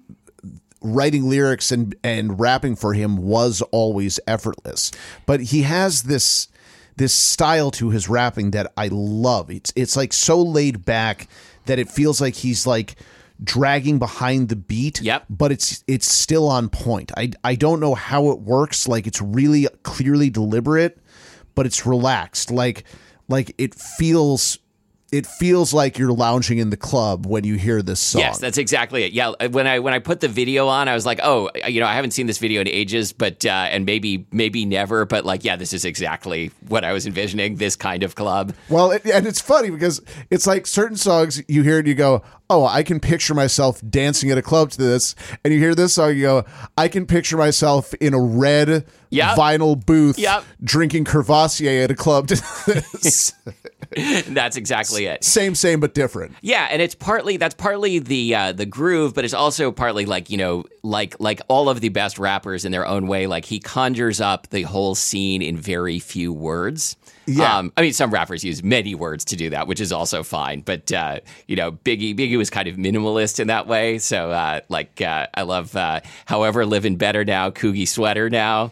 writing 0.95 1.29
lyrics 1.29 1.73
and 1.73 1.95
and 2.03 2.39
rapping 2.39 2.77
for 2.77 2.95
him 2.95 3.17
was 3.17 3.63
always 3.73 4.21
effortless. 4.27 4.93
But 5.27 5.41
he 5.41 5.63
has 5.63 6.05
this 6.05 6.49
this 6.97 7.15
style 7.15 7.71
to 7.73 7.91
his 7.91 8.09
rapping 8.09 8.53
that 8.53 8.73
I 8.77 8.89
love. 8.91 9.51
It's 9.51 9.73
it's 9.77 9.97
like 9.97 10.13
so 10.13 10.41
laid 10.41 10.85
back 10.85 11.29
that 11.67 11.79
it 11.79 11.91
feels 11.91 12.21
like 12.21 12.35
he's 12.35 12.67
like 12.67 12.97
dragging 13.43 13.99
behind 13.99 14.49
the 14.49 14.57
beat. 14.57 15.01
Yep. 15.01 15.27
But 15.29 15.53
it's 15.53 15.85
it's 15.87 16.11
still 16.11 16.49
on 16.49 16.69
point. 16.69 17.13
I 17.17 17.31
I 17.45 17.55
don't 17.55 17.81
know 17.81 17.95
how 17.95 18.31
it 18.31 18.41
works. 18.41 18.89
Like 18.89 19.07
it's 19.07 19.21
really 19.21 19.69
clearly 19.83 20.31
deliberate, 20.31 20.99
but 21.55 21.67
it's 21.67 21.87
relaxed. 21.87 22.51
Like 22.51 22.85
like 23.29 23.55
it 23.59 23.75
feels 23.75 24.59
it 25.13 25.27
feels 25.27 25.73
like 25.73 25.99
you're 25.99 26.13
lounging 26.13 26.59
in 26.59 26.71
the 26.71 26.77
club 26.77 27.27
when 27.27 27.45
you 27.45 27.55
hear 27.55 27.81
this 27.81 28.01
song. 28.01 28.23
Yes, 28.23 28.39
that's 28.39 28.59
exactly 28.59 29.05
it. 29.05 29.13
Yeah, 29.13 29.33
when 29.51 29.67
I 29.67 29.79
when 29.79 29.95
I 29.95 30.01
put 30.01 30.21
the 30.21 30.29
video 30.29 30.67
on, 30.67 30.89
I 30.89 30.95
was 30.95 31.07
like, 31.07 31.21
oh, 31.23 31.51
you 31.67 31.81
know, 31.81 31.87
I 31.87 31.95
haven't 31.95 32.11
seen 32.11 32.27
this 32.27 32.39
video 32.39 32.61
in 32.61 32.69
ages, 32.69 33.13
but 33.13 33.45
uh, 33.47 33.51
and 33.51 33.87
maybe 33.87 34.27
maybe 34.33 34.65
never, 34.65 35.05
but 35.05 35.25
like, 35.25 35.45
yeah, 35.45 35.57
this 35.57 35.73
is 35.73 35.85
exactly 35.85 36.51
what 36.69 36.85
I 36.85 36.93
was 36.93 37.07
envisioning. 37.07 37.57
This 37.57 37.77
kind 37.77 38.03
of 38.03 38.17
club. 38.17 38.53
Well, 38.69 38.91
it, 38.91 39.07
and 39.07 39.27
it's 39.27 39.41
funny 39.41 39.71
because 39.71 40.03
it's 40.31 40.47
like 40.47 40.67
certain 40.67 40.97
songs 40.97 41.43
you 41.49 41.63
hear 41.63 41.79
and 41.79 41.87
you 41.87 41.95
go, 41.95 42.23
"Oh, 42.49 42.65
I 42.67 42.83
can 42.83 43.01
picture 43.01 43.35
myself 43.35 43.81
dancing 43.89 44.31
at 44.31 44.39
a 44.39 44.43
club 44.43 44.71
to 44.71 44.79
this," 44.79 45.15
and 45.45 45.53
you 45.53 45.61
hear 45.61 45.75
this 45.75 45.95
song, 45.95 46.15
you 46.17 46.23
go, 46.23 46.45
"I 46.77 46.89
can 46.89 47.07
picture 47.07 47.37
myself 47.37 47.93
in 47.95 48.15
a 48.15 48.21
red 48.21 48.85
Yep. 49.11 49.37
vinyl 49.37 49.85
booth 49.87 50.19
Yep. 50.19 50.45
drinking 50.63 51.05
Courvoisier 51.05 51.83
at 51.85 51.91
a 51.91 51.95
club 51.95 52.29
to 52.29 52.35
this." 52.67 53.33
That's 54.29 54.57
exactly 54.57 55.07
it. 55.07 55.23
same, 55.25 55.55
same, 55.55 55.79
but 55.81 55.95
different. 55.95 56.35
Yeah, 56.43 56.67
and 56.71 56.83
it's 56.83 56.95
partly 56.95 57.37
that's 57.37 57.55
partly 57.55 57.99
the 58.01 58.35
uh, 58.35 58.53
the 58.53 58.67
groove, 58.67 59.15
but 59.15 59.25
it's 59.25 59.33
also 59.35 59.71
partly 59.71 60.07
like 60.07 60.29
you 60.29 60.37
know, 60.37 60.65
like 60.83 61.15
like 61.21 61.41
all 61.49 61.69
of 61.69 61.81
the 61.81 61.89
best 61.89 62.19
rappers 62.19 62.65
in 62.65 62.73
their 62.73 62.87
own 62.87 63.07
way. 63.07 63.27
Like 63.27 63.45
he 63.45 63.59
conjures 63.61 64.21
up 64.21 64.49
the 64.51 64.63
whole 64.63 64.95
scene 64.97 65.41
in 65.41 65.57
very 65.57 65.99
few 66.01 66.33
words. 66.33 66.97
Yeah. 67.27 67.59
Um, 67.59 67.73
I 67.77 67.83
mean, 67.83 67.93
some 67.93 68.11
rappers 68.11 68.45
use 68.45 68.63
many 68.63 68.95
words 68.95 69.25
to 69.27 69.37
do 69.37 69.51
that, 69.51 69.67
which 69.67 69.81
is 69.81 69.93
also 69.93 70.23
fine. 70.23 70.61
But 70.61 70.93
uh, 70.93 71.21
you 71.47 71.57
know, 71.57 71.73
Biggie 71.73 72.17
Biggie 72.17 72.39
was 72.39 72.51
kind 72.51 72.69
of 72.69 72.77
minimalist 72.77 73.41
in 73.41 73.49
that 73.49 73.67
way. 73.67 73.99
So 73.99 74.31
uh, 74.31 74.61
like, 74.69 75.01
uh, 75.01 75.27
I 75.35 75.43
love 75.43 75.75
uh, 75.75 76.01
"However 76.27 76.65
Living 76.65 76.97
Better 76.97 77.25
Now," 77.25 77.51
"Coogi 77.51 77.87
Sweater 77.87 78.31
Now." 78.31 78.71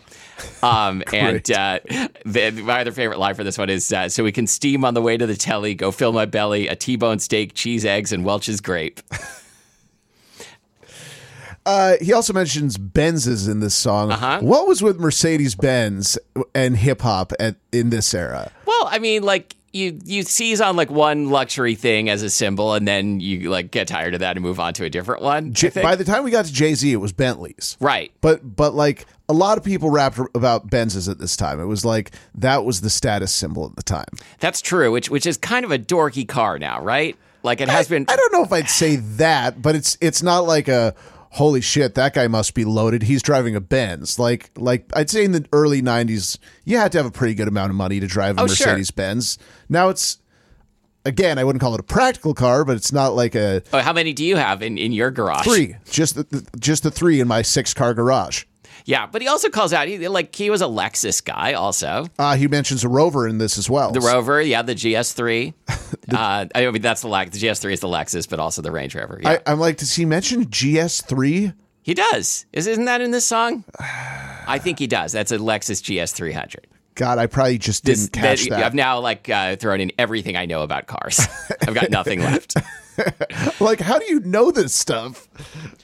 Um, 0.63 1.03
and 1.13 1.49
uh, 1.51 1.81
the, 2.25 2.51
my 2.65 2.81
other 2.81 2.93
favorite 2.93 3.19
line 3.19 3.35
for 3.35 3.45
this 3.45 3.59
one 3.59 3.71
is 3.71 3.93
uh, 3.93 4.09
so 4.09 4.23
we 4.25 4.33
can 4.33 4.47
steam 4.47 4.85
on 4.85 4.95
the 4.95 5.03
way 5.03 5.17
to 5.17 5.27
the 5.27 5.37
telly, 5.37 5.75
go 5.75 5.91
fill 5.91 6.13
my 6.13 6.27
belly, 6.27 6.69
a 6.69 6.77
T-bone 6.77 7.19
steak, 7.19 7.55
cheese, 7.55 7.85
eggs, 7.85 8.13
and 8.13 8.25
Welch's 8.25 8.61
grape. 8.61 9.01
Uh, 11.67 11.95
he 12.01 12.13
also 12.13 12.33
mentions 12.33 12.77
Benzes 12.77 13.49
in 13.49 13.61
this 13.61 13.75
song. 13.75 14.13
Uh-huh. 14.13 14.41
What 14.41 14.67
was 14.67 14.83
with 14.83 14.99
Mercedes 14.99 15.55
Benz 15.55 16.19
and 16.55 16.77
hip 16.77 17.01
hop 17.01 17.33
at 17.41 17.57
in 17.73 17.91
this 17.91 18.13
era? 18.13 18.51
Well, 18.67 18.89
I 18.91 18.99
mean, 18.99 19.23
like 19.23 19.57
you 19.73 19.99
you 20.05 20.23
seize 20.23 20.61
on 20.61 20.77
like 20.77 20.91
one 20.91 21.31
luxury 21.31 21.75
thing 21.75 22.09
as 22.09 22.23
a 22.23 22.31
symbol, 22.31 22.75
and 22.75 22.87
then 22.87 23.19
you 23.21 23.51
like 23.51 23.71
get 23.71 23.89
tired 23.89 24.15
of 24.15 24.21
that 24.21 24.37
and 24.37 24.43
move 24.45 24.61
on 24.61 24.75
to 24.75 24.85
a 24.85 24.91
different 24.91 25.23
one. 25.23 25.49
I 25.49 25.51
J- 25.51 25.71
by 25.83 25.97
the 25.97 26.05
time 26.05 26.23
we 26.23 26.31
got 26.31 26.45
to 26.45 26.53
Jay 26.53 26.75
Z, 26.75 26.93
it 26.93 26.97
was 26.97 27.13
Bentleys. 27.13 27.77
right. 27.81 28.13
But 28.21 28.57
but 28.57 28.75
like 28.75 29.07
a 29.29 29.33
lot 29.33 29.57
of 29.57 29.65
people 29.65 29.91
rapped 29.91 30.19
about 30.35 30.69
Benzes 30.69 31.11
at 31.11 31.19
this 31.19 31.35
time. 31.37 31.61
It 31.61 31.65
was 31.65 31.85
like 31.85 32.13
that 32.35 32.65
was 32.65 32.83
the 32.83 32.91
status 32.91 33.33
symbol 33.33 33.67
at 33.67 33.75
the 33.75 33.83
time. 33.83 34.05
That's 34.39 34.61
true, 34.61 34.93
which 34.93 35.11
which 35.11 35.27
is 35.27 35.37
kind 35.39 35.65
of 35.65 35.73
a 35.73 35.79
dorky 35.79 36.29
car 36.29 36.59
now, 36.59 36.83
right? 36.83 37.17
Like 37.43 37.61
it 37.61 37.69
has 37.69 37.89
been. 37.89 38.07
I 38.09 38.17
don't 38.17 38.33
know 38.33 38.43
if 38.43 38.53
I'd 38.53 38.71
say 38.71 38.97
that, 38.97 39.61
but 39.61 39.75
it's 39.75 39.99
it's 40.01 40.23
not 40.23 40.47
like 40.47 40.69
a 40.69 40.95
holy 41.35 41.61
shit 41.61 41.95
that 41.97 42.15
guy 42.15 42.27
must 42.29 42.55
be 42.55 42.65
loaded. 42.65 43.03
He's 43.05 43.23
driving 43.23 43.55
a 43.57 43.61
Benz. 43.61 44.19
Like 44.19 44.51
like 44.57 44.87
I'd 44.95 45.11
say 45.11 45.25
in 45.25 45.33
the 45.33 45.45
early 45.53 45.83
'90s, 45.83 46.39
you 46.65 46.77
had 46.79 46.93
to 46.93 46.99
have 46.99 47.07
a 47.07 47.11
pretty 47.11 47.35
good 47.35 47.49
amount 47.49 47.71
of 47.71 47.77
money 47.77 48.01
to 48.01 48.07
drive 48.07 48.39
a 48.39 48.43
Oh, 48.43 48.47
sure. 48.47 48.67
Mercedes 48.69 48.91
Benz. 48.91 49.39
Now 49.69 49.89
it's 49.89 50.19
again, 51.05 51.39
I 51.39 51.45
wouldn't 51.45 51.61
call 51.61 51.75
it 51.75 51.81
a 51.81 51.85
practical 51.85 52.35
car, 52.35 52.65
but 52.65 52.77
it's 52.77 52.93
not 52.93 53.15
like 53.15 53.35
a 53.35 53.63
Oh, 53.73 53.81
how 53.81 53.93
many 53.93 54.13
do 54.13 54.25
you 54.25 54.37
have 54.37 54.63
in, 54.63 54.79
in 54.79 54.93
your 54.93 55.11
garage? 55.11 55.45
three. 55.45 55.77
Just 55.91 56.15
the, 56.15 56.23
the 56.25 56.47
just 56.59 56.83
the 56.83 56.91
three 56.91 57.21
in 57.21 57.29
my 57.29 57.43
six 57.43 57.75
car 57.75 57.95
garage. 57.95 58.45
Yeah, 58.85 59.07
but 59.07 59.23
he 59.23 59.29
also 59.29 59.49
calls 59.49 59.73
out 59.73 59.89
he 59.89 60.09
like 60.09 60.35
he 60.35 60.51
was 60.51 60.61
a 60.61 60.67
Lexus 60.67 61.25
guy 61.25 61.55
also. 61.55 62.07
Uh, 62.19 62.37
he 62.37 62.49
mentions 62.49 62.85
a 62.85 62.89
Rover 62.89 63.27
in 63.27 63.39
this 63.39 63.57
as 63.57 63.71
well. 63.71 63.93
The 63.93 64.01
Rover, 64.01 64.43
yeah, 64.43 64.61
the 64.61 64.75
GS3. 64.75 65.55
uh, 66.13 66.47
I 66.55 66.71
mean, 66.71 66.83
that's 66.83 67.01
the 67.01 67.09
Lex. 67.09 67.31
The 67.31 67.47
GS3 67.47 67.73
is 67.73 67.81
the 67.81 67.89
Lexus, 67.89 68.29
but 68.29 68.41
also 68.41 68.61
the 68.61 68.71
Range 68.71 68.95
Rover. 68.95 69.21
Yeah, 69.23 69.31
I, 69.31 69.53
I'm 69.53 69.59
like, 69.59 69.79
does 69.79 69.95
he 69.95 70.05
mention 70.05 70.47
GS3? 70.47 71.55
he 71.85 71.95
does. 71.95 72.47
Is, 72.53 72.67
isn't 72.67 72.87
that 72.87 73.03
in 73.03 73.11
this 73.11 73.27
song? 73.27 73.65
I 73.79 74.59
think 74.59 74.79
he 74.79 74.87
does. 74.87 75.13
That's 75.13 75.33
a 75.33 75.39
Lexus 75.39 75.83
GS300. 75.83 76.65
God, 76.95 77.19
I 77.19 77.27
probably 77.27 77.59
just 77.59 77.85
didn't 77.85 78.13
catch 78.13 78.47
that. 78.49 78.63
I've 78.63 78.75
now 78.75 79.01
like 79.01 79.29
uh, 79.29 79.57
thrown 79.57 79.81
in 79.81 79.93
everything 79.99 80.37
I 80.37 80.47
know 80.47 80.63
about 80.63 80.87
cars. 80.87 81.21
I've 81.61 81.75
got 81.75 81.91
nothing 81.91 82.21
left. 82.21 82.55
like 83.61 83.81
how 83.81 83.99
do 83.99 84.05
you 84.07 84.21
know 84.21 84.53
this 84.53 84.73
stuff 84.73 85.29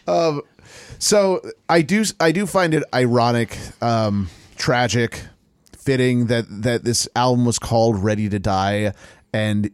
um 0.07 0.43
so 1.01 1.41
i 1.69 1.83
do 1.83 2.05
i 2.21 2.31
do 2.31 2.47
find 2.47 2.75
it 2.75 2.85
ironic 2.95 3.57
um 3.83 4.29
tragic 4.57 5.23
fitting 5.77 6.27
that 6.27 6.45
that 6.49 6.85
this 6.85 7.09
album 7.17 7.45
was 7.45 7.59
called 7.59 7.99
ready 7.99 8.29
to 8.29 8.39
die 8.39 8.93
and 9.33 9.71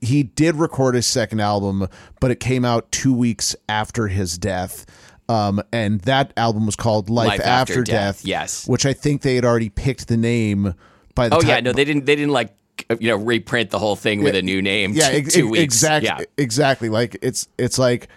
he 0.00 0.22
did 0.22 0.56
record 0.56 0.94
his 0.94 1.06
second 1.06 1.40
album 1.40 1.86
but 2.20 2.30
it 2.30 2.40
came 2.40 2.64
out 2.64 2.90
two 2.92 3.14
weeks 3.14 3.54
after 3.68 4.08
his 4.08 4.36
death 4.36 4.84
um 5.28 5.62
and 5.72 6.00
that 6.02 6.32
album 6.36 6.66
was 6.66 6.76
called 6.76 7.08
life, 7.08 7.28
Life 7.28 7.40
after, 7.40 7.72
After 7.72 7.82
death, 7.84 8.16
Death, 8.18 8.24
yes. 8.26 8.68
which 8.68 8.84
i 8.84 8.92
think 8.92 9.22
they 9.22 9.36
had 9.36 9.44
already 9.44 9.68
picked 9.70 10.08
the 10.08 10.16
name 10.16 10.74
by 11.14 11.28
the 11.30 11.36
Oh 11.36 11.40
time 11.40 11.48
yeah, 11.48 11.60
no, 11.60 11.72
they 11.72 11.84
didn't. 11.86 12.04
They 12.04 12.14
didn't 12.14 12.32
like 12.34 12.54
you 13.00 13.08
know 13.08 13.16
reprint 13.16 13.70
the 13.70 13.78
whole 13.78 13.96
thing 13.96 14.22
with 14.22 14.34
a 14.34 14.42
new 14.42 14.60
name. 14.60 14.92
yeah, 14.92 15.08
two, 15.08 15.16
ex- 15.16 15.32
two 15.34 15.48
weeks. 15.48 15.62
exactly, 15.64 16.06
Yeah. 16.08 16.24
exactly. 16.36 16.88
Like 16.90 17.16
it's 17.22 17.48
it's 17.56 17.78
like 17.78 18.08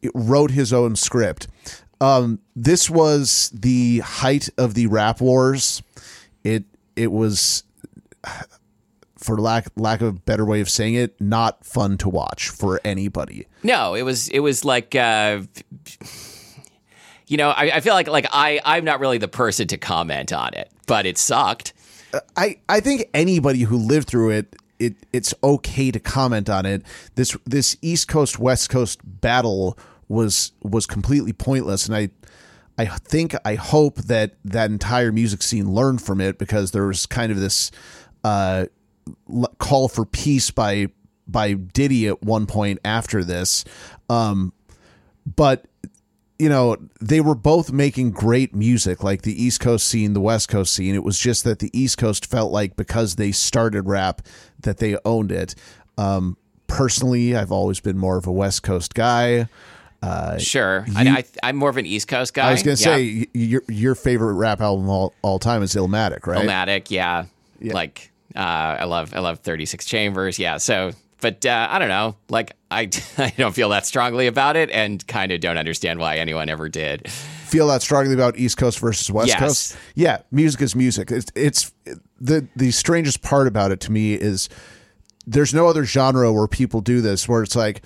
it 0.00 0.10
wrote 0.14 0.50
his 0.50 0.72
own 0.72 0.96
script. 0.96 1.46
Um, 2.00 2.40
this 2.54 2.88
was 2.88 3.50
the 3.54 4.00
height 4.00 4.48
of 4.56 4.74
the 4.74 4.86
rap 4.86 5.20
wars. 5.20 5.82
It 6.44 6.64
it 6.96 7.12
was, 7.12 7.64
for 9.16 9.38
lack 9.38 9.66
lack 9.76 10.00
of 10.00 10.08
a 10.08 10.12
better 10.12 10.44
way 10.44 10.60
of 10.60 10.70
saying 10.70 10.94
it, 10.94 11.20
not 11.20 11.64
fun 11.64 11.98
to 11.98 12.08
watch 12.08 12.48
for 12.48 12.80
anybody. 12.84 13.46
No, 13.62 13.94
it 13.94 14.02
was 14.02 14.28
it 14.28 14.40
was 14.40 14.64
like 14.64 14.94
uh, 14.94 15.42
you 17.26 17.36
know, 17.36 17.50
I, 17.50 17.76
I 17.76 17.80
feel 17.80 17.94
like 17.94 18.08
like 18.08 18.26
I 18.32 18.60
I'm 18.64 18.84
not 18.84 19.00
really 19.00 19.18
the 19.18 19.28
person 19.28 19.68
to 19.68 19.76
comment 19.76 20.32
on 20.32 20.54
it, 20.54 20.70
but 20.86 21.06
it 21.06 21.18
sucked. 21.18 21.74
I, 22.36 22.58
I 22.68 22.80
think 22.80 23.10
anybody 23.12 23.60
who 23.60 23.76
lived 23.76 24.08
through 24.08 24.30
it, 24.30 24.56
it 24.78 24.96
it's 25.12 25.34
okay 25.44 25.90
to 25.90 26.00
comment 26.00 26.48
on 26.48 26.64
it. 26.64 26.82
This 27.16 27.36
this 27.44 27.76
East 27.82 28.08
Coast 28.08 28.38
West 28.38 28.70
Coast 28.70 29.00
battle 29.04 29.78
was 30.08 30.52
was 30.62 30.86
completely 30.86 31.32
pointless, 31.32 31.86
and 31.86 31.96
I 31.96 32.10
I 32.78 32.86
think 32.86 33.34
I 33.44 33.54
hope 33.56 33.96
that 34.02 34.36
that 34.44 34.70
entire 34.70 35.12
music 35.12 35.42
scene 35.42 35.72
learned 35.72 36.02
from 36.02 36.20
it 36.20 36.38
because 36.38 36.70
there 36.70 36.86
was 36.86 37.06
kind 37.06 37.32
of 37.32 37.40
this 37.40 37.70
uh, 38.24 38.66
call 39.58 39.88
for 39.88 40.04
peace 40.04 40.50
by 40.50 40.88
by 41.26 41.52
Diddy 41.54 42.06
at 42.08 42.22
one 42.22 42.46
point 42.46 42.78
after 42.84 43.22
this, 43.24 43.64
um, 44.08 44.52
but 45.26 45.66
you 46.38 46.48
know 46.48 46.76
they 47.00 47.20
were 47.20 47.34
both 47.34 47.72
making 47.72 48.12
great 48.12 48.54
music 48.54 49.02
like 49.02 49.22
the 49.22 49.42
east 49.42 49.60
coast 49.60 49.86
scene 49.88 50.12
the 50.12 50.20
west 50.20 50.48
coast 50.48 50.72
scene. 50.72 50.94
It 50.94 51.04
was 51.04 51.18
just 51.18 51.44
that 51.44 51.58
the 51.58 51.70
east 51.78 51.98
coast 51.98 52.26
felt 52.26 52.52
like 52.52 52.76
because 52.76 53.16
they 53.16 53.32
started 53.32 53.82
rap 53.82 54.22
that 54.60 54.78
they 54.78 54.96
owned 55.04 55.32
it. 55.32 55.54
Um, 55.96 56.36
personally 56.68 57.34
i've 57.34 57.50
always 57.50 57.80
been 57.80 57.98
more 57.98 58.18
of 58.18 58.26
a 58.26 58.32
west 58.32 58.62
coast 58.62 58.94
guy 58.94 59.48
sure. 60.38 60.84
I, 60.96 61.08
I, 61.08 61.24
I'm 61.42 61.56
more 61.56 61.70
of 61.70 61.76
an 61.76 61.86
East 61.86 62.08
Coast 62.08 62.34
guy. 62.34 62.48
i 62.48 62.52
was 62.52 62.62
gonna 62.62 62.76
Yeah. 62.78 62.96
say 62.96 63.26
your 63.34 63.62
your 63.68 63.94
favorite 63.94 64.34
rap 64.34 64.60
album 64.60 64.88
all, 64.88 65.14
all 65.22 65.38
time 65.38 65.62
is 65.62 65.74
illmatic 65.74 66.26
right 66.26 66.46
Illmatic, 66.46 66.90
yeah. 66.90 67.24
Like 67.60 68.10
uh, 68.36 68.38
I 68.80 68.84
love 68.84 69.14
I 69.14 69.20
love 69.20 69.40
36 69.40 69.84
Chambers, 69.84 70.38
yeah. 70.38 70.58
So, 70.58 70.92
but 71.20 71.44
uh, 71.44 71.66
I 71.70 71.78
don't 71.80 71.88
know. 71.88 72.16
Like 72.28 72.52
I 72.70 72.82
I 73.18 73.32
don't 73.36 73.54
feel 73.54 73.70
that 73.70 73.84
strongly 73.86 74.26
about 74.28 74.54
it, 74.56 74.70
and 74.70 75.04
kind 75.08 75.32
of 75.32 75.40
don't 75.40 75.58
understand 75.58 75.98
why 75.98 76.18
anyone 76.18 76.48
ever 76.48 76.68
did. 76.68 77.10
feel 77.10 77.66
that 77.68 77.82
strongly 77.82 78.14
about 78.14 78.38
East 78.38 78.56
Coast 78.58 78.78
versus 78.78 79.10
West 79.10 79.28
Yes. 79.28 79.40
Coast. 79.40 79.76
Yeah, 79.96 80.18
music 80.30 80.60
is 80.62 80.76
music. 80.76 81.10
It's, 81.10 81.32
it's 81.34 81.72
the 82.20 82.46
the 82.54 82.70
strangest 82.70 83.22
part 83.22 83.46
about 83.48 83.72
it 83.72 83.80
to 83.80 83.92
me 83.92 84.14
is 84.14 84.48
there's 85.26 85.52
no 85.52 85.66
other 85.66 85.84
genre 85.84 86.32
where 86.32 86.46
people 86.46 86.80
do 86.80 87.00
this 87.00 87.28
where 87.28 87.42
it's 87.42 87.56
like 87.56 87.82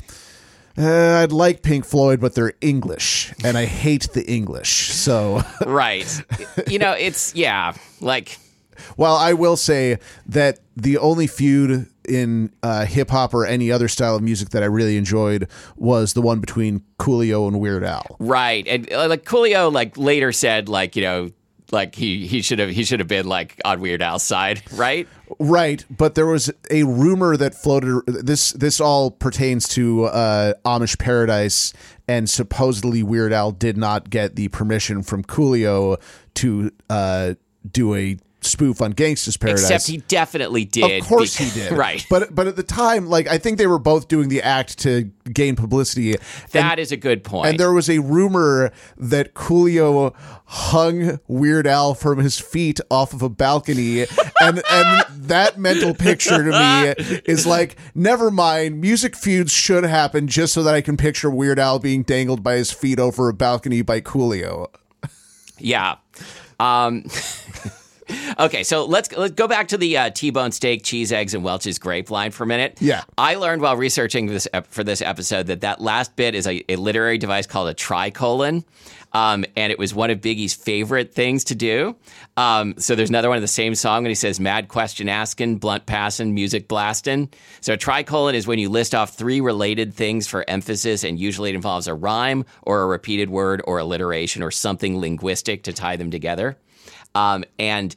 uh, 0.79 1.21
I'd 1.23 1.33
like 1.33 1.63
Pink 1.63 1.85
Floyd, 1.85 2.21
but 2.21 2.35
they're 2.35 2.55
English, 2.61 3.33
and 3.45 3.57
I 3.59 3.67
hate 3.67 4.09
the 4.13 4.25
English. 4.31 4.91
So, 4.91 5.43
Right. 5.67 6.07
you 6.69 6.79
know, 6.79 6.93
it's 6.93 7.35
yeah. 7.35 7.75
Like 8.01 8.39
Well, 8.97 9.17
I 9.17 9.33
will 9.35 9.57
say 9.57 9.99
that 10.27 10.59
the 10.77 10.99
only 10.99 11.27
feud 11.27 11.87
in 12.09 12.51
uh, 12.65 12.85
hip 12.85 13.11
hop 13.11 13.33
or 13.33 13.47
any 13.47 13.71
other 13.71 13.87
style 13.87 14.17
of 14.17 14.23
music 14.23 14.49
that 14.51 14.63
I 14.63 14.67
really 14.67 14.97
enjoyed 14.97 15.49
was 15.77 16.15
the 16.15 16.23
one 16.23 16.41
between 16.41 16.83
Coolio 16.99 17.47
and 17.47 17.61
Weird 17.61 17.85
Al. 17.85 18.17
right, 18.19 18.67
and 18.67 18.93
uh, 18.93 19.09
like 19.09 19.25
Coolio 19.25 19.73
like 19.73 19.97
later 19.97 20.33
said 20.33 20.69
like 20.69 20.97
you 20.97 21.03
know 21.03 21.31
like 21.73 21.95
he 21.95 22.27
he 22.27 22.43
should 22.43 22.59
have 22.59 22.71
he 22.71 22.85
should 22.85 23.01
have 23.01 23.09
been 23.09 23.27
like 23.27 23.61
on 23.65 23.81
Weird 23.81 24.03
Al's 24.03 24.23
side, 24.23 24.63
right? 24.75 25.09
Right, 25.39 25.85
but 25.91 26.15
there 26.15 26.27
was 26.27 26.51
a 26.71 26.83
rumor 26.85 27.37
that 27.37 27.55
floated. 27.55 28.03
This 28.07 28.53
this 28.53 28.81
all 28.81 29.11
pertains 29.11 29.67
to 29.69 30.05
uh, 30.05 30.53
Amish 30.65 30.99
Paradise, 30.99 31.73
and 32.07 32.29
supposedly 32.29 33.03
Weird 33.03 33.33
Al 33.33 33.51
did 33.53 33.77
not 33.77 34.11
get 34.11 34.37
the 34.37 34.49
permission 34.49 35.03
from 35.03 35.25
Coolio 35.25 36.01
to 36.35 36.71
uh, 36.91 37.35
do 37.71 37.95
a 37.95 38.19
spoof 38.45 38.83
on 38.83 38.93
Gangsta's 38.93 39.37
Paradise. 39.37 39.63
Except 39.65 39.87
he 39.87 39.99
definitely 40.09 40.65
did. 40.65 41.01
Of 41.03 41.09
course 41.09 41.37
be- 41.37 41.45
he 41.45 41.61
did. 41.61 41.73
right. 41.77 42.05
But 42.09 42.35
but 42.35 42.47
at 42.47 42.57
the 42.57 42.63
time, 42.63 43.07
like 43.07 43.27
I 43.29 43.39
think 43.39 43.59
they 43.59 43.67
were 43.67 43.79
both 43.79 44.09
doing 44.09 44.29
the 44.29 44.43
act 44.43 44.79
to 44.81 45.11
gain 45.33 45.57
publicity. 45.57 46.17
That 46.51 46.79
is 46.79 46.93
a 46.93 46.97
good 46.97 47.25
point. 47.25 47.49
And 47.49 47.59
there 47.59 47.73
was 47.73 47.89
a 47.89 47.99
rumor 48.01 48.73
that 48.97 49.35
Coolio 49.35 50.15
hung 50.47 51.19
Weird 51.29 51.67
Al 51.67 51.95
from 51.95 52.19
his 52.19 52.39
feet 52.39 52.81
off 52.91 53.13
of 53.13 53.23
a 53.23 53.29
balcony, 53.29 54.01
and 54.41 54.63
and 54.71 55.07
that 55.11 55.59
mental 55.59 55.95
picture 55.95 56.45
to 56.45 56.51
me 56.51 57.21
is 57.25 57.47
like, 57.47 57.77
never 57.95 58.31
mind. 58.31 58.81
Music 58.81 59.17
feuds 59.17 59.53
should 59.53 59.85
happen 59.85 60.29
just 60.29 60.53
so 60.53 60.63
that 60.63 60.75
I 60.75 60.81
can 60.81 60.97
picture 60.97 61.31
Weird 61.31 61.59
Al 61.59 61.79
being 61.79 62.03
dangled 62.03 62.43
by 62.43 62.55
his 62.55 62.71
feet 62.71 62.99
over 62.99 63.29
a 63.29 63.35
balcony 63.35 63.83
by 63.83 64.01
Coolio. 64.01 64.69
Yeah. 65.59 65.97
Um, 66.59 67.05
okay, 68.39 68.63
so 68.63 68.85
let's 68.85 69.13
let's 69.13 69.35
go 69.35 69.49
back 69.49 69.69
to 69.69 69.79
the 69.79 69.97
uh, 69.97 70.11
T-bone 70.11 70.53
steak, 70.53 70.83
cheese, 70.83 71.13
eggs, 71.13 71.35
and 71.35 71.45
Welch's 71.45 71.79
grape 71.79 72.11
line 72.11 72.31
for 72.31 72.45
a 72.45 72.47
minute. 72.47 72.79
Yeah. 72.81 73.03
I 73.17 73.37
learned 73.37 73.63
while 73.63 73.77
researching 73.77 74.27
this 74.27 74.49
ep- 74.53 74.67
for 74.67 74.85
this 74.85 75.03
episode 75.03 75.47
that 75.47 75.63
that 75.63 75.81
last 75.81 76.17
bit 76.17 76.35
is 76.35 76.47
a, 76.47 76.65
a 76.71 76.77
literary 76.77 77.19
device 77.19 77.47
called 77.47 77.69
a 77.69 77.75
tricolon. 77.75 78.65
Um, 79.15 79.45
and 79.57 79.71
it 79.71 79.79
was 79.79 79.95
one 79.95 80.11
of 80.11 80.21
Biggie's 80.21 80.55
favorite 80.55 81.13
things 81.13 81.45
to 81.45 81.55
do. 81.55 81.97
Um, 82.37 82.75
so 82.79 82.95
there's 82.95 83.11
another 83.11 83.29
one 83.29 83.37
of 83.37 83.43
the 83.43 83.49
same 83.49 83.75
song 83.75 83.99
and 83.99 84.09
he 84.09 84.15
says 84.15 84.41
"mad 84.41 84.69
question 84.69 85.09
asking, 85.09 85.59
blunt 85.59 85.87
passing, 85.87 86.35
music 86.35 86.67
blasting." 86.67 87.29
So 87.61 87.75
a 87.75 87.77
tricolon 87.77 88.35
is 88.35 88.47
when 88.47 88.59
you 88.59 88.71
list 88.71 88.95
off 88.95 89.15
three 89.15 89.41
related 89.41 89.93
things 89.93 90.27
for 90.27 90.49
emphasis, 90.49 91.05
and 91.05 91.21
usually 91.21 91.51
it 91.51 91.55
involves 91.55 91.89
a 91.89 91.95
rhyme 91.95 92.45
or 92.63 92.83
a 92.83 92.87
repeated 92.87 93.29
word 93.29 93.61
or 93.67 93.79
alliteration 93.79 94.43
or 94.43 94.51
something 94.51 94.99
linguistic 94.99 95.65
to 95.65 95.73
tie 95.73 95.97
them 95.97 96.11
together. 96.11 96.57
Um, 97.15 97.45
and 97.59 97.95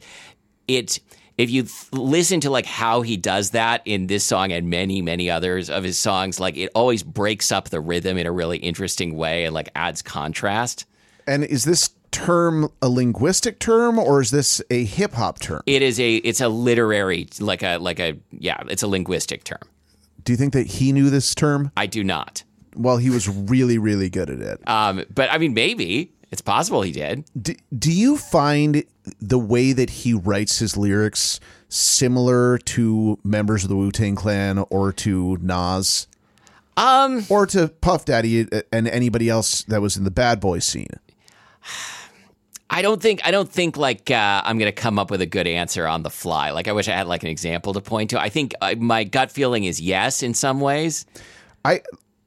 it 0.68 0.98
if 1.38 1.50
you 1.50 1.62
th- 1.64 1.92
listen 1.92 2.40
to 2.40 2.50
like 2.50 2.64
how 2.66 3.02
he 3.02 3.16
does 3.16 3.50
that 3.50 3.82
in 3.84 4.06
this 4.06 4.24
song 4.24 4.52
and 4.52 4.70
many 4.70 5.02
many 5.02 5.30
others 5.30 5.68
of 5.70 5.84
his 5.84 5.98
songs 5.98 6.40
like 6.40 6.56
it 6.56 6.70
always 6.74 7.02
breaks 7.02 7.52
up 7.52 7.68
the 7.68 7.80
rhythm 7.80 8.16
in 8.16 8.26
a 8.26 8.32
really 8.32 8.56
interesting 8.58 9.16
way 9.16 9.44
and 9.44 9.54
like 9.54 9.68
adds 9.76 10.00
contrast 10.02 10.86
And 11.26 11.44
is 11.44 11.64
this 11.64 11.90
term 12.10 12.70
a 12.80 12.88
linguistic 12.88 13.58
term 13.58 13.98
or 13.98 14.22
is 14.22 14.30
this 14.30 14.62
a 14.70 14.84
hip 14.84 15.12
hop 15.12 15.38
term? 15.38 15.60
it 15.66 15.82
is 15.82 16.00
a 16.00 16.16
it's 16.16 16.40
a 16.40 16.48
literary 16.48 17.28
like 17.40 17.62
a 17.62 17.76
like 17.78 18.00
a 18.00 18.16
yeah 18.32 18.62
it's 18.68 18.82
a 18.82 18.88
linguistic 18.88 19.44
term 19.44 19.60
Do 20.24 20.32
you 20.32 20.36
think 20.38 20.54
that 20.54 20.66
he 20.66 20.92
knew 20.92 21.10
this 21.10 21.34
term? 21.34 21.70
i 21.76 21.86
do 21.86 22.02
not 22.02 22.42
Well, 22.74 22.96
he 22.96 23.10
was 23.10 23.28
really, 23.28 23.76
really 23.78 24.08
good 24.08 24.30
at 24.30 24.40
it. 24.40 24.66
um 24.68 25.04
but 25.14 25.30
i 25.30 25.36
mean 25.38 25.52
maybe 25.52 26.12
it's 26.32 26.40
possible 26.42 26.80
he 26.82 26.92
did 26.92 27.24
Do, 27.40 27.54
do 27.78 27.92
you 27.92 28.16
find 28.16 28.82
the 29.20 29.38
way 29.38 29.72
that 29.72 29.90
he 29.90 30.12
writes 30.12 30.58
his 30.58 30.76
lyrics 30.76 31.40
similar 31.68 32.58
to 32.58 33.18
members 33.24 33.64
of 33.64 33.70
the 33.70 33.76
Wu 33.76 33.90
Tang 33.90 34.14
Clan 34.14 34.64
or 34.70 34.92
to 34.92 35.38
Nas? 35.40 36.06
Um, 36.76 37.24
or 37.30 37.46
to 37.46 37.68
Puff 37.68 38.04
Daddy 38.04 38.46
and 38.70 38.86
anybody 38.88 39.28
else 39.28 39.62
that 39.64 39.80
was 39.80 39.96
in 39.96 40.04
the 40.04 40.10
Bad 40.10 40.40
Boy 40.40 40.58
scene. 40.58 40.90
I 42.68 42.82
don't 42.82 43.00
think 43.00 43.20
I 43.24 43.30
don't 43.30 43.48
think 43.48 43.76
like 43.76 44.10
uh, 44.10 44.42
I'm 44.44 44.58
gonna 44.58 44.72
come 44.72 44.98
up 44.98 45.10
with 45.10 45.20
a 45.20 45.26
good 45.26 45.46
answer 45.46 45.86
on 45.86 46.02
the 46.02 46.10
fly. 46.10 46.50
Like 46.50 46.68
I 46.68 46.72
wish 46.72 46.88
I 46.88 46.92
had 46.92 47.06
like 47.06 47.22
an 47.22 47.30
example 47.30 47.72
to 47.72 47.80
point 47.80 48.10
to. 48.10 48.20
I 48.20 48.28
think 48.28 48.54
uh, 48.60 48.74
my 48.76 49.04
gut 49.04 49.30
feeling 49.30 49.64
is 49.64 49.80
yes 49.80 50.22
in 50.22 50.34
some 50.34 50.60
ways. 50.60 51.06
I 51.64 51.80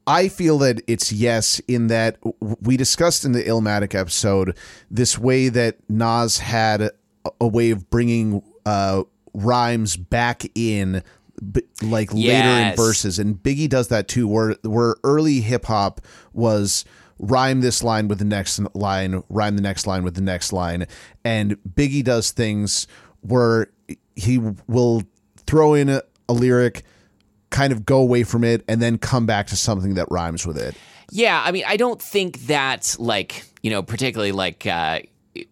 I 0.09 0.27
feel 0.27 0.57
that 0.57 0.81
it's 0.87 1.11
yes 1.11 1.59
in 1.67 1.85
that 1.87 2.17
we 2.41 2.77
discussed 2.77 3.25
in 3.25 3.31
the 3.31 3.43
Illmatic 3.43 3.93
episode 3.93 4.57
this 4.89 5.19
way 5.19 5.49
that 5.49 5.77
Nas 5.87 6.39
had 6.39 6.89
a, 7.39 7.47
way 7.47 7.69
of 7.69 7.91
bringing 7.91 8.41
uh, 8.65 9.03
rhymes 9.35 9.97
back 9.97 10.45
in 10.55 11.03
b- 11.51 11.61
like 11.83 12.11
later 12.11 12.47
in 12.71 12.75
verses. 12.75 13.19
And 13.19 13.35
Biggie 13.35 13.69
does 13.69 13.89
that 13.89 14.07
too 14.07 14.27
where 14.27 14.55
where 14.63 14.95
early 15.03 15.41
hip 15.41 15.65
hop 15.65 16.01
was 16.33 16.85
rhyme 17.19 17.61
this 17.61 17.83
line 17.83 18.07
with 18.07 18.17
the 18.17 18.25
next 18.25 18.59
line 18.73 19.21
rhyme 19.29 19.57
the 19.57 19.61
next 19.61 19.85
line 19.85 20.03
with 20.03 20.15
the 20.15 20.21
next 20.21 20.51
line. 20.51 20.87
And 21.23 21.55
Biggie 21.75 22.03
does 22.03 22.31
things 22.31 22.87
where 23.21 23.67
he 24.15 24.39
will 24.67 25.03
throw 25.45 25.75
in 25.75 25.87
a, 25.87 26.01
a 26.27 26.33
lyric 26.33 26.83
kind 27.49 27.71
of 27.73 27.85
go 27.85 27.99
away 27.99 28.23
from 28.23 28.43
it 28.43 28.63
and 28.67 28.81
then 28.81 28.97
come 28.97 29.25
back 29.25 29.47
to 29.47 29.55
something 29.55 29.95
that 29.95 30.07
rhymes 30.11 30.45
with 30.45 30.57
it. 30.57 30.75
Yeah, 31.11 31.41
I 31.43 31.51
mean, 31.51 31.63
I 31.67 31.77
don't 31.77 32.01
think 32.01 32.39
that 32.47 32.95
like 32.99 33.43
you 33.63 33.71
know, 33.71 33.81
particularly 33.81 34.31
like 34.31 34.65
uh, 34.67 34.99
it, 35.35 35.47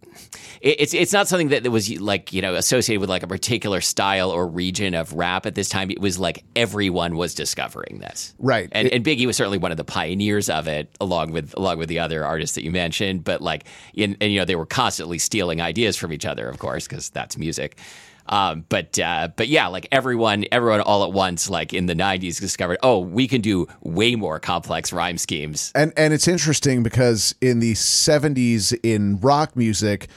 it's 0.62 0.94
it's 0.94 1.14
not 1.14 1.28
something 1.28 1.50
that 1.50 1.68
was 1.70 1.90
like 2.00 2.34
you 2.34 2.42
know 2.42 2.56
associated 2.56 3.00
with 3.02 3.10
like 3.10 3.24
a 3.24 3.28
particular 3.28 3.82
style 3.82 4.30
or 4.30 4.48
region 4.48 4.94
of 4.94 5.14
rap 5.14 5.46
at 5.46 5.56
this 5.56 5.70
time. 5.70 5.90
It 5.92 6.00
was 6.00 6.20
like 6.20 6.44
everyone 6.56 7.18
was 7.18 7.34
discovering 7.34 8.00
this, 8.00 8.34
Right. 8.40 8.70
And, 8.72 8.88
It- 8.88 8.94
and 8.94 9.06
Biggie 9.06 9.26
was 9.26 9.36
certainly 9.38 9.58
one 9.58 9.72
of 9.72 9.78
the 9.78 9.84
pioneers 9.84 10.50
of 10.50 10.68
it, 10.68 10.96
along 11.02 11.32
with 11.32 11.54
along 11.58 11.78
with 11.80 11.90
the 11.90 12.00
other 12.00 12.24
artists 12.26 12.56
that 12.56 12.64
you 12.64 12.72
mentioned. 12.72 13.24
But 13.24 13.42
like, 13.42 13.66
in, 13.94 14.16
and 14.22 14.32
you 14.32 14.40
know, 14.40 14.46
they 14.46 14.56
were 14.56 14.66
constantly 14.66 15.18
stealing 15.20 15.62
ideas 15.62 15.98
from 15.98 16.14
each 16.14 16.26
other, 16.26 16.48
of 16.50 16.60
course, 16.60 16.88
because 16.88 17.10
that's 17.10 17.38
music. 17.38 17.78
Um, 18.30 18.66
but 18.70 18.98
uh, 19.00 19.30
but 19.36 19.48
yeah, 19.48 19.68
like 19.68 19.88
everyone, 19.92 20.46
everyone 20.52 20.82
all 20.82 21.04
at 21.04 21.12
once, 21.12 21.50
like 21.50 21.74
in 21.74 21.86
the 21.86 21.94
'90s, 21.94 22.40
discovered, 22.40 22.78
oh, 22.84 23.00
we 23.00 23.28
can 23.28 23.42
do 23.42 23.68
way 23.82 24.16
more 24.16 24.40
complex 24.40 24.92
rhyme 24.92 25.18
schemes. 25.18 25.72
And 25.76 25.94
and 25.98 26.14
it's 26.14 26.28
interesting 26.28 26.84
because 26.84 27.36
in 27.42 27.60
the 27.60 27.74
70s 27.74 28.78
in 28.84 29.20
rock 29.20 29.56
music, 29.56 30.08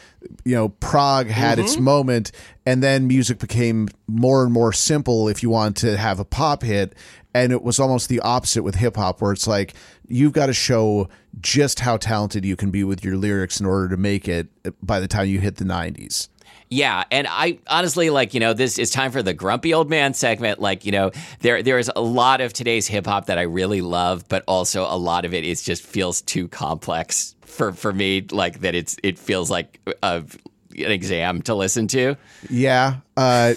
you 0.44 0.54
know, 0.54 0.68
prog 0.68 1.28
had 1.28 1.58
its 1.58 1.78
moment 1.78 2.32
and 2.66 2.82
then 2.82 3.06
music 3.06 3.38
became 3.38 3.88
more 4.06 4.42
and 4.44 4.52
more 4.52 4.72
simple 4.72 5.28
if 5.28 5.42
you 5.42 5.50
want 5.50 5.76
to 5.78 5.96
have 5.96 6.20
a 6.20 6.24
pop 6.24 6.62
hit 6.62 6.94
and 7.34 7.52
it 7.52 7.62
was 7.62 7.78
almost 7.78 8.08
the 8.08 8.20
opposite 8.20 8.62
with 8.62 8.74
hip 8.74 8.96
hop 8.96 9.20
where 9.20 9.32
it's 9.32 9.46
like 9.46 9.74
you've 10.08 10.32
got 10.32 10.46
to 10.46 10.52
show 10.52 11.08
just 11.40 11.80
how 11.80 11.96
talented 11.96 12.44
you 12.44 12.56
can 12.56 12.70
be 12.70 12.84
with 12.84 13.04
your 13.04 13.16
lyrics 13.16 13.60
in 13.60 13.66
order 13.66 13.88
to 13.88 13.96
make 13.96 14.28
it 14.28 14.48
by 14.84 14.98
the 15.00 15.08
time 15.08 15.28
you 15.28 15.38
hit 15.38 15.56
the 15.56 15.64
90s. 15.64 16.28
Yeah, 16.72 17.02
and 17.10 17.26
I 17.28 17.58
honestly 17.66 18.10
like 18.10 18.32
you 18.32 18.38
know 18.38 18.52
this 18.52 18.78
is 18.78 18.90
time 18.90 19.10
for 19.10 19.24
the 19.24 19.34
grumpy 19.34 19.74
old 19.74 19.90
man 19.90 20.14
segment. 20.14 20.60
Like 20.60 20.86
you 20.86 20.92
know 20.92 21.10
there 21.40 21.64
there 21.64 21.78
is 21.78 21.90
a 21.94 22.00
lot 22.00 22.40
of 22.40 22.52
today's 22.52 22.86
hip 22.86 23.06
hop 23.06 23.26
that 23.26 23.38
I 23.38 23.42
really 23.42 23.80
love, 23.80 24.28
but 24.28 24.44
also 24.46 24.84
a 24.84 24.96
lot 24.96 25.24
of 25.24 25.34
it 25.34 25.42
is 25.42 25.62
just 25.62 25.82
feels 25.82 26.22
too 26.22 26.46
complex 26.46 27.34
for 27.42 27.72
for 27.72 27.92
me. 27.92 28.24
Like 28.30 28.60
that 28.60 28.76
it's 28.76 28.96
it 29.02 29.18
feels 29.18 29.50
like 29.50 29.80
a, 30.04 30.22
an 30.22 30.92
exam 30.92 31.42
to 31.42 31.56
listen 31.56 31.88
to. 31.88 32.16
Yeah, 32.48 32.98
uh, 33.16 33.54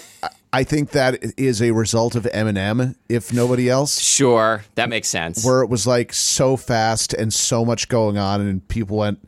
I 0.52 0.64
think 0.64 0.90
that 0.90 1.20
is 1.38 1.62
a 1.62 1.70
result 1.70 2.16
of 2.16 2.24
Eminem, 2.24 2.96
if 3.08 3.32
nobody 3.32 3.70
else. 3.70 4.00
Sure, 4.00 4.64
that 4.74 4.88
makes 4.88 5.06
sense. 5.06 5.44
Where 5.44 5.62
it 5.62 5.68
was 5.68 5.86
like 5.86 6.12
so 6.12 6.56
fast 6.56 7.14
and 7.14 7.32
so 7.32 7.64
much 7.64 7.86
going 7.88 8.18
on, 8.18 8.40
and 8.40 8.66
people 8.66 8.96
went 8.96 9.20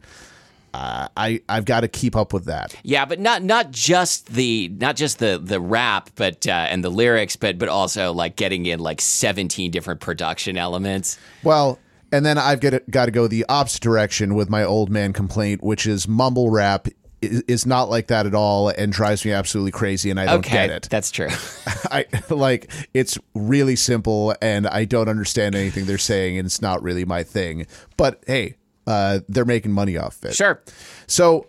I 1.16 1.40
I've 1.48 1.64
got 1.64 1.80
to 1.80 1.88
keep 1.88 2.16
up 2.16 2.32
with 2.32 2.44
that. 2.46 2.74
Yeah, 2.82 3.04
but 3.04 3.20
not 3.20 3.42
not 3.42 3.70
just 3.70 4.26
the 4.26 4.68
not 4.76 4.96
just 4.96 5.18
the 5.18 5.40
the 5.42 5.60
rap, 5.60 6.10
but 6.14 6.46
uh, 6.46 6.50
and 6.50 6.82
the 6.82 6.90
lyrics, 6.90 7.36
but 7.36 7.58
but 7.58 7.68
also 7.68 8.12
like 8.12 8.36
getting 8.36 8.66
in 8.66 8.80
like 8.80 9.00
seventeen 9.00 9.70
different 9.70 10.00
production 10.00 10.56
elements. 10.56 11.18
Well, 11.42 11.78
and 12.12 12.24
then 12.24 12.38
I've 12.38 12.60
got 12.60 12.70
to, 12.70 12.82
got 12.90 13.06
to 13.06 13.10
go 13.10 13.26
the 13.26 13.44
opposite 13.48 13.82
direction 13.82 14.34
with 14.34 14.48
my 14.48 14.64
old 14.64 14.90
man 14.90 15.12
complaint, 15.12 15.62
which 15.62 15.86
is 15.86 16.06
mumble 16.06 16.50
rap 16.50 16.88
is 17.22 17.66
not 17.66 17.88
like 17.88 18.08
that 18.08 18.26
at 18.26 18.34
all 18.34 18.68
and 18.68 18.92
drives 18.92 19.24
me 19.24 19.32
absolutely 19.32 19.72
crazy 19.72 20.10
and 20.10 20.20
I 20.20 20.26
don't 20.26 20.38
okay, 20.40 20.68
get 20.68 20.70
it. 20.70 20.88
That's 20.90 21.10
true. 21.10 21.28
I 21.90 22.04
like 22.30 22.70
it's 22.94 23.18
really 23.34 23.76
simple 23.76 24.34
and 24.42 24.66
I 24.66 24.84
don't 24.84 25.08
understand 25.08 25.54
anything 25.54 25.86
they're 25.86 25.98
saying 25.98 26.38
and 26.38 26.46
it's 26.46 26.60
not 26.60 26.82
really 26.82 27.04
my 27.04 27.22
thing. 27.22 27.66
But 27.96 28.22
hey, 28.26 28.56
uh, 28.86 29.20
they're 29.28 29.44
making 29.44 29.72
money 29.72 29.96
off 29.96 30.24
it. 30.24 30.34
Sure. 30.34 30.62
So, 31.06 31.46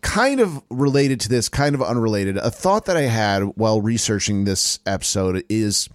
kind 0.00 0.40
of 0.40 0.62
related 0.70 1.20
to 1.20 1.28
this, 1.28 1.48
kind 1.48 1.74
of 1.74 1.82
unrelated, 1.82 2.36
a 2.36 2.50
thought 2.50 2.86
that 2.86 2.96
I 2.96 3.02
had 3.02 3.42
while 3.56 3.80
researching 3.80 4.44
this 4.44 4.78
episode 4.86 5.44
is 5.48 5.88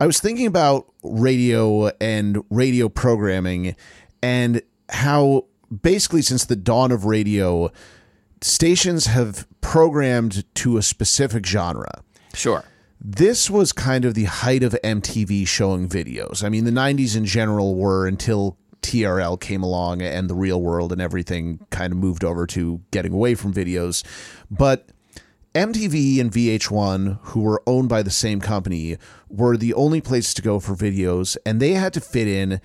I 0.00 0.06
was 0.06 0.18
thinking 0.18 0.46
about 0.46 0.90
radio 1.02 1.88
and 2.00 2.42
radio 2.50 2.88
programming 2.88 3.76
and 4.22 4.62
how 4.88 5.46
basically 5.82 6.22
since 6.22 6.44
the 6.44 6.56
dawn 6.56 6.92
of 6.92 7.04
radio, 7.04 7.70
stations 8.40 9.06
have 9.06 9.46
programmed 9.60 10.44
to 10.56 10.76
a 10.76 10.82
specific 10.82 11.46
genre. 11.46 12.02
Sure 12.34 12.64
this 13.04 13.50
was 13.50 13.72
kind 13.72 14.04
of 14.04 14.14
the 14.14 14.24
height 14.24 14.62
of 14.62 14.76
MTV 14.84 15.46
showing 15.46 15.88
videos. 15.88 16.44
I 16.44 16.48
mean, 16.48 16.64
the 16.64 16.70
90s 16.70 17.16
in 17.16 17.24
general 17.24 17.74
were 17.74 18.06
until 18.06 18.56
TRL 18.82 19.40
came 19.40 19.62
along 19.62 20.02
and 20.02 20.28
the 20.28 20.34
real 20.34 20.60
world 20.60 20.92
and 20.92 21.00
everything 21.00 21.64
kind 21.70 21.92
of 21.92 21.98
moved 21.98 22.24
over 22.24 22.46
to 22.48 22.80
getting 22.90 23.12
away 23.12 23.34
from 23.34 23.54
videos. 23.54 24.04
But 24.50 24.90
MTV 25.54 26.20
and 26.20 26.30
VH1, 26.30 27.18
who 27.22 27.40
were 27.40 27.62
owned 27.66 27.88
by 27.88 28.02
the 28.02 28.10
same 28.10 28.40
company, 28.40 28.96
were 29.28 29.56
the 29.56 29.74
only 29.74 30.00
places 30.00 30.34
to 30.34 30.42
go 30.42 30.58
for 30.60 30.74
videos, 30.74 31.36
and 31.44 31.60
they 31.60 31.72
had 31.72 31.92
to 31.94 32.00
fit 32.00 32.26
in 32.26 32.60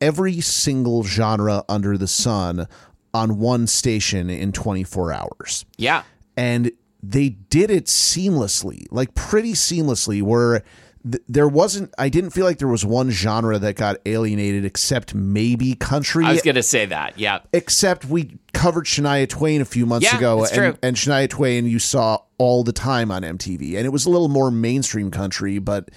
every 0.00 0.40
single 0.40 1.02
genre 1.02 1.64
under 1.68 1.98
the 1.98 2.06
sun 2.06 2.68
on 3.12 3.38
one 3.38 3.66
station 3.66 4.30
in 4.30 4.52
24 4.52 5.12
hours. 5.12 5.64
Yeah. 5.76 6.04
And 6.36 6.70
they 7.02 7.30
did 7.30 7.70
it 7.70 7.86
seamlessly, 7.86 8.86
like 8.90 9.14
pretty 9.14 9.52
seamlessly, 9.52 10.22
where 10.22 10.62
there 11.04 11.48
wasn't 11.48 11.94
I 11.98 12.08
didn't 12.08 12.30
feel 12.30 12.44
like 12.44 12.58
there 12.58 12.68
was 12.68 12.84
one 12.84 13.10
genre 13.10 13.58
that 13.58 13.76
got 13.76 13.98
alienated 14.04 14.64
except 14.64 15.14
maybe 15.14 15.74
country. 15.74 16.24
I 16.24 16.32
was 16.32 16.42
going 16.42 16.56
to 16.56 16.62
say 16.62 16.86
that. 16.86 17.18
Yeah. 17.18 17.40
Except 17.52 18.04
we 18.04 18.38
covered 18.52 18.86
Shania 18.86 19.28
Twain 19.28 19.60
a 19.60 19.64
few 19.64 19.86
months 19.86 20.06
yeah, 20.06 20.16
ago 20.16 20.44
and, 20.44 20.52
true. 20.52 20.76
and 20.82 20.96
Shania 20.96 21.28
Twain 21.28 21.66
you 21.66 21.78
saw 21.78 22.18
all 22.38 22.64
the 22.64 22.72
time 22.72 23.10
on 23.10 23.22
MTV 23.22 23.76
and 23.76 23.86
it 23.86 23.90
was 23.90 24.06
a 24.06 24.10
little 24.10 24.28
more 24.28 24.50
mainstream 24.50 25.10
country 25.10 25.58
but 25.58 25.90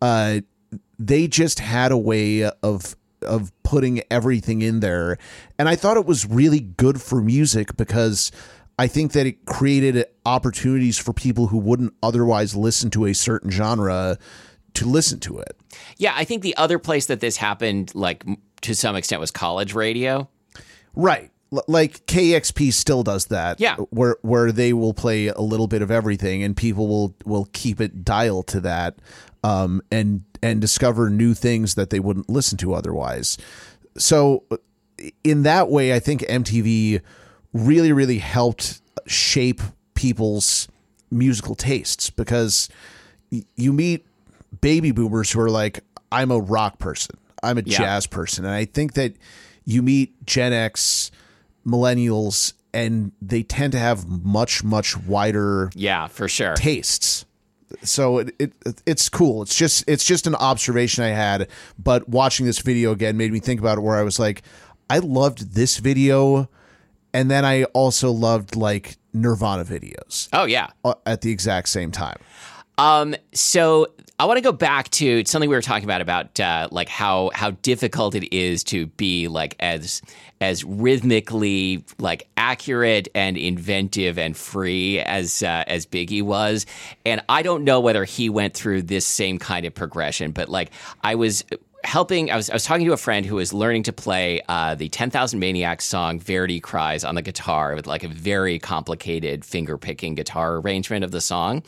uh, 0.00 0.40
they 0.98 1.26
just 1.26 1.58
had 1.58 1.92
a 1.92 1.98
way 1.98 2.44
of 2.44 2.96
of 3.22 3.52
putting 3.62 4.02
everything 4.10 4.62
in 4.62 4.80
there 4.80 5.18
and 5.58 5.68
I 5.68 5.76
thought 5.76 5.96
it 5.96 6.06
was 6.06 6.26
really 6.26 6.60
good 6.60 7.00
for 7.00 7.20
music 7.20 7.76
because 7.76 8.30
I 8.78 8.86
think 8.88 9.12
that 9.12 9.26
it 9.26 9.46
created 9.46 10.04
opportunities 10.26 10.98
for 10.98 11.12
people 11.12 11.46
who 11.46 11.58
wouldn't 11.58 11.94
otherwise 12.02 12.54
listen 12.54 12.90
to 12.90 13.06
a 13.06 13.14
certain 13.14 13.50
genre 13.50 14.18
to 14.76 14.86
listen 14.86 15.20
to 15.20 15.38
it. 15.38 15.56
Yeah, 15.98 16.12
I 16.14 16.24
think 16.24 16.42
the 16.42 16.56
other 16.56 16.78
place 16.78 17.06
that 17.06 17.20
this 17.20 17.36
happened, 17.36 17.94
like 17.94 18.24
to 18.62 18.74
some 18.74 18.96
extent, 18.96 19.20
was 19.20 19.30
college 19.30 19.74
radio. 19.74 20.28
Right. 20.94 21.30
L- 21.52 21.64
like 21.68 22.06
KEXP 22.06 22.72
still 22.72 23.02
does 23.02 23.26
that. 23.26 23.60
Yeah. 23.60 23.76
Where 23.90 24.16
where 24.22 24.52
they 24.52 24.72
will 24.72 24.94
play 24.94 25.28
a 25.28 25.40
little 25.40 25.66
bit 25.66 25.82
of 25.82 25.90
everything 25.90 26.42
and 26.42 26.56
people 26.56 26.88
will 26.88 27.14
will 27.24 27.48
keep 27.52 27.80
it 27.80 28.04
dialed 28.04 28.46
to 28.48 28.60
that 28.60 28.96
um, 29.44 29.82
and 29.90 30.24
and 30.42 30.60
discover 30.60 31.10
new 31.10 31.34
things 31.34 31.74
that 31.74 31.90
they 31.90 32.00
wouldn't 32.00 32.28
listen 32.28 32.58
to 32.58 32.74
otherwise. 32.74 33.38
So 33.96 34.44
in 35.24 35.42
that 35.44 35.68
way, 35.68 35.94
I 35.94 36.00
think 36.00 36.22
MTV 36.22 37.00
really, 37.52 37.92
really 37.92 38.18
helped 38.18 38.80
shape 39.06 39.60
people's 39.94 40.68
musical 41.10 41.54
tastes 41.54 42.10
because 42.10 42.68
you 43.30 43.72
meet 43.72 44.06
baby 44.60 44.92
boomers 44.92 45.30
who 45.30 45.40
are 45.40 45.50
like, 45.50 45.80
I'm 46.12 46.30
a 46.30 46.38
rock 46.38 46.78
person, 46.78 47.16
I'm 47.42 47.58
a 47.58 47.62
yeah. 47.64 47.78
jazz 47.78 48.06
person. 48.06 48.44
And 48.44 48.54
I 48.54 48.64
think 48.64 48.94
that 48.94 49.14
you 49.64 49.82
meet 49.82 50.24
Gen 50.26 50.52
X, 50.52 51.10
millennials, 51.66 52.54
and 52.72 53.12
they 53.20 53.42
tend 53.42 53.72
to 53.72 53.78
have 53.78 54.06
much, 54.06 54.62
much 54.62 54.96
wider 54.96 55.70
yeah, 55.74 56.06
for 56.06 56.28
sure 56.28 56.54
tastes. 56.54 57.24
So 57.82 58.18
it, 58.18 58.34
it 58.38 58.52
it's 58.86 59.08
cool. 59.08 59.42
It's 59.42 59.56
just 59.56 59.84
it's 59.88 60.04
just 60.04 60.26
an 60.26 60.36
observation 60.36 61.02
I 61.02 61.08
had, 61.08 61.48
but 61.78 62.08
watching 62.08 62.46
this 62.46 62.60
video 62.60 62.92
again 62.92 63.16
made 63.16 63.32
me 63.32 63.40
think 63.40 63.60
about 63.60 63.78
it 63.78 63.80
where 63.80 63.96
I 63.96 64.02
was 64.02 64.18
like, 64.18 64.42
I 64.88 64.98
loved 64.98 65.54
this 65.54 65.78
video 65.78 66.48
and 67.12 67.30
then 67.30 67.44
I 67.44 67.64
also 67.64 68.10
loved 68.10 68.56
like 68.56 68.96
Nirvana 69.12 69.64
videos. 69.64 70.28
Oh 70.32 70.44
yeah, 70.44 70.68
uh, 70.84 70.94
at 71.06 71.22
the 71.22 71.30
exact 71.30 71.68
same 71.70 71.90
time. 71.90 72.18
Um, 72.78 73.16
so 73.32 73.86
I 74.18 74.24
want 74.24 74.38
to 74.38 74.42
go 74.42 74.52
back 74.52 74.88
to 74.92 75.24
something 75.26 75.50
we 75.50 75.56
were 75.56 75.62
talking 75.62 75.84
about 75.84 76.00
about 76.00 76.40
uh, 76.40 76.68
like 76.70 76.88
how 76.88 77.30
how 77.34 77.50
difficult 77.50 78.14
it 78.14 78.34
is 78.34 78.64
to 78.64 78.86
be 78.86 79.28
like 79.28 79.56
as 79.60 80.00
as 80.40 80.64
rhythmically 80.64 81.84
like 81.98 82.26
accurate 82.38 83.08
and 83.14 83.36
inventive 83.36 84.18
and 84.18 84.34
free 84.34 85.00
as 85.00 85.42
uh, 85.42 85.64
as 85.66 85.84
Biggie 85.84 86.22
was. 86.22 86.64
And 87.04 87.22
I 87.28 87.42
don't 87.42 87.64
know 87.64 87.80
whether 87.80 88.04
he 88.04 88.30
went 88.30 88.54
through 88.54 88.82
this 88.82 89.04
same 89.04 89.38
kind 89.38 89.66
of 89.66 89.74
progression, 89.74 90.32
but 90.32 90.48
like 90.48 90.70
I 91.02 91.16
was 91.16 91.44
helping. 91.84 92.30
I 92.30 92.36
was, 92.36 92.50
I 92.50 92.54
was 92.54 92.64
talking 92.64 92.86
to 92.86 92.92
a 92.92 92.96
friend 92.96 93.24
who 93.24 93.36
was 93.36 93.52
learning 93.52 93.84
to 93.84 93.92
play 93.92 94.40
uh, 94.48 94.74
the 94.74 94.88
10,000 94.88 95.38
Maniacs 95.38 95.84
song 95.84 96.18
Verdi 96.18 96.60
Cries 96.60 97.04
on 97.04 97.14
the 97.14 97.22
guitar 97.22 97.74
with 97.74 97.86
like 97.86 98.02
a 98.02 98.08
very 98.08 98.58
complicated 98.58 99.44
finger 99.44 99.78
picking 99.78 100.14
guitar 100.14 100.56
arrangement 100.56 101.04
of 101.04 101.10
the 101.10 101.20
song. 101.20 101.62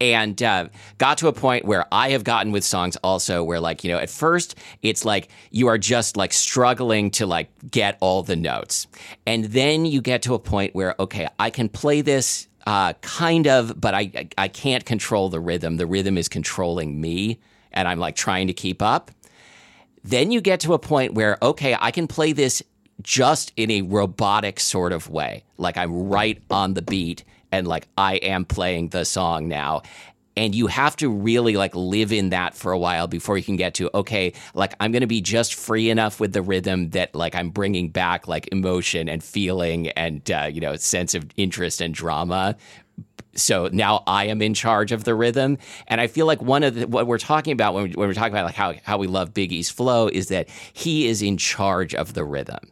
And 0.00 0.42
uh, 0.42 0.68
got 0.98 1.18
to 1.18 1.28
a 1.28 1.32
point 1.32 1.64
where 1.64 1.86
I 1.92 2.10
have 2.10 2.24
gotten 2.24 2.52
with 2.52 2.64
songs 2.64 2.96
also 2.96 3.44
where, 3.44 3.60
like, 3.60 3.84
you 3.84 3.90
know, 3.90 3.98
at 3.98 4.10
first 4.10 4.56
it's 4.82 5.04
like 5.04 5.28
you 5.50 5.68
are 5.68 5.78
just 5.78 6.16
like 6.16 6.32
struggling 6.32 7.10
to 7.12 7.26
like 7.26 7.50
get 7.70 7.96
all 8.00 8.22
the 8.22 8.36
notes. 8.36 8.86
And 9.26 9.44
then 9.44 9.86
you 9.86 10.00
get 10.00 10.22
to 10.22 10.34
a 10.34 10.38
point 10.38 10.74
where, 10.74 10.94
okay, 10.98 11.28
I 11.38 11.50
can 11.50 11.68
play 11.68 12.00
this 12.00 12.48
uh, 12.66 12.92
kind 13.00 13.46
of, 13.46 13.80
but 13.80 13.94
I 13.94 14.28
I 14.36 14.48
can't 14.48 14.84
control 14.84 15.28
the 15.28 15.40
rhythm. 15.40 15.76
The 15.76 15.86
rhythm 15.86 16.18
is 16.18 16.28
controlling 16.28 17.00
me, 17.00 17.40
and 17.72 17.88
I'm 17.88 17.98
like 17.98 18.16
trying 18.16 18.46
to 18.48 18.52
keep 18.52 18.82
up. 18.82 19.10
Then 20.02 20.30
you 20.30 20.40
get 20.40 20.60
to 20.60 20.74
a 20.74 20.78
point 20.78 21.14
where, 21.14 21.36
okay, 21.42 21.76
I 21.78 21.90
can 21.90 22.06
play 22.06 22.32
this 22.32 22.62
just 23.02 23.52
in 23.56 23.70
a 23.70 23.82
robotic 23.82 24.60
sort 24.60 24.92
of 24.92 25.08
way. 25.08 25.44
Like 25.56 25.76
I'm 25.76 26.08
right 26.08 26.40
on 26.50 26.74
the 26.74 26.82
beat 26.82 27.24
and 27.52 27.66
like 27.66 27.88
I 27.96 28.16
am 28.16 28.44
playing 28.44 28.88
the 28.88 29.04
song 29.04 29.48
now. 29.48 29.82
And 30.36 30.54
you 30.54 30.68
have 30.68 30.96
to 30.96 31.10
really 31.10 31.56
like 31.56 31.74
live 31.74 32.12
in 32.12 32.30
that 32.30 32.54
for 32.54 32.72
a 32.72 32.78
while 32.78 33.06
before 33.08 33.36
you 33.36 33.42
can 33.42 33.56
get 33.56 33.74
to, 33.74 33.90
okay, 33.94 34.32
like 34.54 34.74
I'm 34.80 34.92
going 34.92 35.02
to 35.02 35.06
be 35.06 35.20
just 35.20 35.54
free 35.54 35.90
enough 35.90 36.20
with 36.20 36.32
the 36.32 36.40
rhythm 36.40 36.90
that 36.90 37.14
like 37.14 37.34
I'm 37.34 37.50
bringing 37.50 37.90
back 37.90 38.28
like 38.28 38.48
emotion 38.52 39.08
and 39.08 39.22
feeling 39.22 39.88
and, 39.88 40.30
uh, 40.30 40.48
you 40.50 40.60
know, 40.60 40.76
sense 40.76 41.14
of 41.14 41.26
interest 41.36 41.80
and 41.80 41.92
drama 41.92 42.56
so 43.34 43.68
now 43.72 44.02
I 44.06 44.26
am 44.26 44.42
in 44.42 44.54
charge 44.54 44.92
of 44.92 45.04
the 45.04 45.14
rhythm. 45.14 45.58
And 45.86 46.00
I 46.00 46.06
feel 46.06 46.26
like 46.26 46.42
one 46.42 46.62
of 46.62 46.74
the, 46.74 46.86
what 46.86 47.06
we're 47.06 47.18
talking 47.18 47.52
about 47.52 47.74
when, 47.74 47.84
we, 47.84 47.90
when 47.90 48.08
we're 48.08 48.14
talking 48.14 48.32
about 48.32 48.46
like 48.46 48.54
how, 48.54 48.74
how 48.82 48.98
we 48.98 49.06
love 49.06 49.32
Biggie's 49.32 49.70
flow 49.70 50.08
is 50.08 50.28
that 50.28 50.48
he 50.72 51.06
is 51.06 51.22
in 51.22 51.36
charge 51.36 51.94
of 51.94 52.14
the 52.14 52.24
rhythm. 52.24 52.70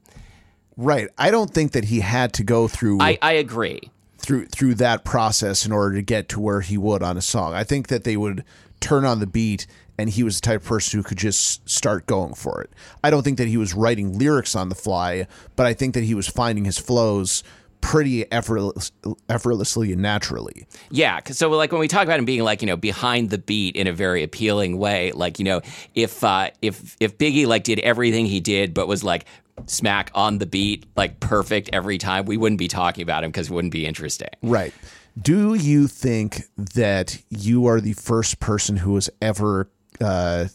Right. 0.77 1.09
I 1.19 1.31
don't 1.31 1.51
think 1.51 1.73
that 1.73 1.85
he 1.85 2.01
had 2.01 2.33
to 2.35 2.45
go 2.45 2.69
through. 2.69 3.01
I, 3.01 3.19
I 3.21 3.33
agree. 3.33 3.81
Through 4.19 4.47
through 4.47 4.75
that 4.75 5.05
process 5.05 5.65
in 5.65 5.73
order 5.73 5.95
to 5.95 6.03
get 6.03 6.29
to 6.31 6.41
where 6.41 6.61
he 6.61 6.77
would 6.77 7.03
on 7.03 7.17
a 7.17 7.23
song. 7.23 7.55
I 7.55 7.65
think 7.65 7.87
that 7.89 8.05
they 8.05 8.17
would 8.17 8.45
turn 8.81 9.05
on 9.05 9.21
the 9.21 9.27
beat 9.27 9.67
and 9.97 10.11
he 10.11 10.23
was 10.23 10.41
the 10.41 10.47
type 10.47 10.61
of 10.63 10.67
person 10.67 10.99
who 10.99 11.03
could 11.03 11.19
just 11.19 11.69
start 11.69 12.07
going 12.07 12.35
for 12.35 12.61
it. 12.63 12.71
I 13.03 13.11
don't 13.11 13.23
think 13.23 13.39
that 13.39 13.49
he 13.49 13.57
was 13.57 13.75
writing 13.75 14.19
lyrics 14.19 14.55
on 14.55 14.69
the 14.69 14.75
fly, 14.75 15.27
but 15.57 15.67
I 15.67 15.75
think 15.75 15.95
that 15.95 16.05
he 16.05 16.15
was 16.15 16.29
finding 16.29 16.65
his 16.65 16.79
flows 16.79 17.43
pretty 17.81 18.31
effortless, 18.33 18.93
effortlessly 19.29 19.93
and 19.93 20.03
naturally. 20.03 20.67
Yeah. 20.91 21.21
so 21.31 21.51
like 21.51 21.73
when 21.73 21.81
we 21.81 21.89
talk 21.89 22.05
about 22.05 22.19
him 22.19 22.25
being 22.25 22.43
like 22.43 22.63
you 22.63 22.67
know 22.67 22.77
behind 22.77 23.31
the 23.31 23.39
beat 23.39 23.77
in 23.77 23.87
a 23.87 23.93
very 23.93 24.23
appealing 24.23 24.79
way, 24.79 25.13
like 25.13 25.39
you 25.39 25.45
know 25.45 25.61
if 25.95 26.23
uh, 26.25 26.51
if 26.63 26.97
if 27.01 27.19
Biggie 27.19 27.47
like 27.47 27.65
did 27.65 27.79
everything 27.81 28.27
he 28.27 28.41
did 28.41 28.75
but 28.75 28.89
was 28.89 29.03
like 29.05 29.25
smack 29.67 30.11
on 30.15 30.39
the 30.39 30.47
beat 30.47 30.87
like 30.97 31.21
perfect 31.21 31.71
every 31.73 31.99
time, 31.99 32.25
we 32.25 32.37
wouldn't 32.37 32.59
be 32.59 32.69
talking 32.69 33.03
about 33.03 33.25
him 33.25 33.31
because 33.31 33.51
it 33.51 33.55
wouldn't 33.55 33.73
be 33.73 33.87
interesting. 33.87 34.31
Right. 34.43 34.73
Do 35.21 35.55
you 35.55 35.89
think 35.89 36.43
that 36.57 37.21
you 37.29 37.67
are 37.67 37.81
the 37.81 37.95
first 37.95 38.39
person 38.39 38.77
who 38.77 38.95
has 38.95 39.11
ever 39.21 39.69
uh, 40.01 40.47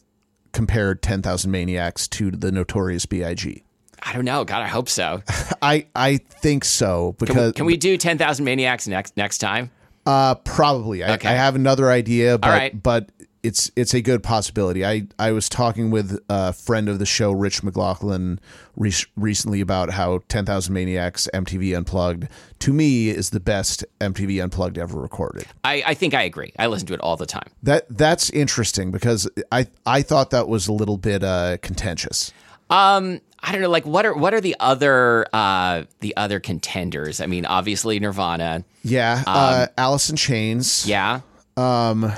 compared 0.54 1.02
10,000 1.02 1.52
Maniacs 1.52 2.08
to 2.10 2.32
the 2.32 2.52
Notorious 2.52 3.06
B.I.G.? 3.06 3.64
I 4.06 4.14
don't 4.14 4.26
know. 4.26 4.44
God, 4.46 4.62
I 4.62 4.68
hope 4.68 4.90
so. 4.90 5.22
I 5.62 5.88
I 5.96 6.18
think 6.18 6.66
so 6.66 7.16
Can 7.20 7.26
because 7.26 7.48
we, 7.48 7.54
can 7.54 7.66
we 7.66 7.78
do 7.78 7.98
ten 7.98 8.18
thousand 8.18 8.46
maniacs 8.46 8.88
next 8.88 9.16
next 9.18 9.38
time? 9.40 9.72
uh 10.06 10.36
probably 10.36 11.02
I, 11.04 11.14
Okay. 11.14 11.30
I 11.30 11.34
have 11.34 11.56
another 11.56 11.90
idea 11.90 12.38
but 12.38 12.50
right. 12.50 12.84
but 12.84 13.10
it's 13.42 13.72
it's 13.76 13.94
a 13.94 14.02
good 14.02 14.22
possibility. 14.24 14.86
I 14.86 15.08
I 15.20 15.32
was 15.32 15.48
talking 15.50 15.92
with 15.92 16.20
a 16.30 16.52
friend 16.54 16.88
of 16.90 17.00
the 17.00 17.06
show 17.06 17.32
Rich 17.32 17.62
McLaughlin 17.64 18.40
re- 18.78 18.92
recently 19.18 19.60
about 19.62 19.90
how 19.92 20.20
10,000 20.30 20.74
Maniacs 20.74 21.28
MTV 21.34 21.76
Unplugged 21.78 22.28
to 22.60 22.72
me 22.74 23.10
is 23.10 23.32
the 23.32 23.42
best 23.42 23.84
MTV 24.00 24.42
Unplugged 24.42 24.78
ever 24.78 24.98
recorded. 25.00 25.46
I, 25.66 25.84
I 25.88 25.94
think 25.94 26.14
I 26.14 26.24
agree. 26.24 26.54
I 26.58 26.68
listen 26.68 26.88
to 26.88 26.94
it 26.94 27.02
all 27.02 27.18
the 27.18 27.26
time. 27.26 27.50
That 27.64 27.86
that's 27.90 28.30
interesting 28.30 28.92
because 28.92 29.30
I 29.52 29.68
I 29.86 30.02
thought 30.04 30.30
that 30.32 30.48
was 30.48 30.68
a 30.70 30.74
little 30.74 30.98
bit 30.98 31.22
uh, 31.24 31.58
contentious. 31.62 32.32
Um, 32.70 33.20
I 33.46 33.52
don't 33.52 33.62
know. 33.62 33.70
Like, 33.70 33.86
what 33.86 34.06
are 34.06 34.14
what 34.14 34.34
are 34.34 34.40
the 34.40 34.56
other 34.60 35.28
uh 35.34 35.84
the 36.00 36.16
other 36.16 36.40
contenders? 36.40 37.20
I 37.20 37.26
mean, 37.26 37.46
obviously 37.46 38.00
Nirvana. 38.00 38.64
Yeah, 38.84 39.22
uh, 39.28 39.68
Alice 39.78 40.10
in 40.10 40.16
Chains. 40.16 40.88
Yeah. 40.88 41.20
Um, 41.58 42.12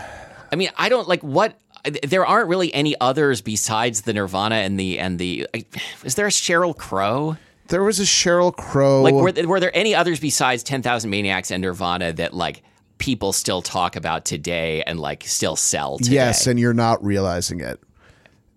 I 0.52 0.56
mean, 0.56 0.70
I 0.78 0.88
don't 0.90 1.08
like 1.08 1.22
what. 1.22 1.60
There 2.04 2.26
aren't 2.26 2.48
really 2.48 2.74
any 2.74 2.96
others 3.00 3.42
besides 3.42 4.02
the 4.02 4.14
Nirvana 4.14 4.56
and 4.56 4.80
the 4.80 5.00
and 5.00 5.20
the. 5.20 5.48
Is 6.04 6.16
there 6.16 6.28
a 6.28 6.32
Sheryl 6.32 6.78
Crow? 6.78 7.38
There 7.68 7.84
was 7.84 8.00
a 8.00 8.04
Sheryl 8.04 8.56
Crow. 8.56 9.02
Like, 9.02 9.14
were, 9.16 9.48
were 9.48 9.60
there 9.60 9.76
any 9.76 9.96
others 9.96 10.20
besides 10.20 10.62
Ten 10.62 10.84
Thousand 10.84 11.10
Maniacs 11.10 11.50
and 11.50 11.62
Nirvana 11.62 12.14
that 12.14 12.34
like 12.36 12.62
people 13.00 13.34
still 13.34 13.62
talk 13.64 13.96
about 13.96 14.26
today 14.26 14.84
and 14.84 15.00
like 15.00 15.24
still 15.26 15.56
sell 15.56 15.98
today? 15.98 16.14
yes, 16.14 16.46
and 16.48 16.60
you're 16.60 16.74
not 16.74 17.04
realizing 17.04 17.62
it. 17.62 17.80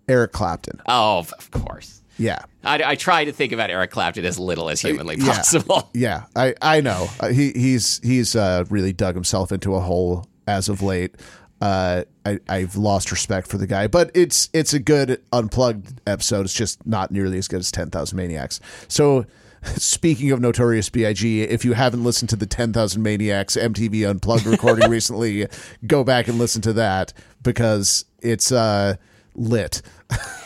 Eric 0.07 0.31
Clapton. 0.31 0.81
Oh, 0.87 1.19
of 1.19 1.51
course. 1.51 1.98
Yeah. 2.19 2.39
I, 2.63 2.83
I 2.83 2.95
try 2.95 3.23
to 3.25 3.31
think 3.31 3.53
about 3.53 3.69
Eric 3.71 3.91
Clapton 3.91 4.25
as 4.25 4.37
little 4.37 4.69
as 4.69 4.81
humanly 4.81 5.15
Yeah. 5.17 5.33
possible. 5.33 5.89
Yeah, 5.93 6.25
I 6.35 6.53
I 6.61 6.81
know. 6.81 7.07
Uh, 7.19 7.29
he 7.29 7.51
he's 7.53 7.99
he's 8.03 8.35
uh, 8.35 8.65
really 8.69 8.93
dug 8.93 9.15
himself 9.15 9.51
into 9.51 9.73
a 9.75 9.79
hole 9.79 10.27
as 10.47 10.69
of 10.69 10.81
late. 10.81 11.15
Uh, 11.61 12.03
I 12.25 12.39
I've 12.47 12.75
lost 12.75 13.11
respect 13.11 13.47
for 13.47 13.57
the 13.57 13.65
guy, 13.67 13.87
but 13.87 14.11
it's 14.13 14.49
it's 14.53 14.73
a 14.73 14.79
good 14.79 15.21
unplugged 15.33 16.01
episode. 16.07 16.41
It's 16.45 16.53
just 16.53 16.85
not 16.85 17.11
nearly 17.11 17.37
as 17.37 17.47
good 17.47 17.59
as 17.61 17.71
Ten 17.71 17.89
Thousand 17.89 18.17
Maniacs. 18.17 18.59
So. 18.87 19.25
Speaking 19.75 20.31
of 20.31 20.39
Notorious 20.39 20.89
B.I.G., 20.89 21.41
if 21.41 21.65
you 21.65 21.73
haven't 21.73 22.01
listened 22.05 22.29
to 22.29 22.37
the 22.37 22.45
10,000 22.45 23.03
Maniacs 23.03 23.57
MTV 23.57 24.09
Unplugged 24.09 24.45
recording 24.45 24.89
recently, 24.89 25.47
go 25.85 26.05
back 26.05 26.29
and 26.29 26.37
listen 26.39 26.61
to 26.61 26.71
that 26.71 27.11
because 27.43 28.05
it's 28.21 28.53
uh, 28.53 28.95
lit. 29.35 29.81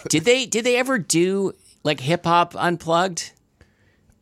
Did 0.10 0.26
they 0.26 0.48
did 0.48 0.66
they 0.66 0.78
ever 0.78 0.98
do 0.98 1.54
like 1.84 2.00
hip 2.00 2.26
hop 2.26 2.56
unplugged? 2.58 3.32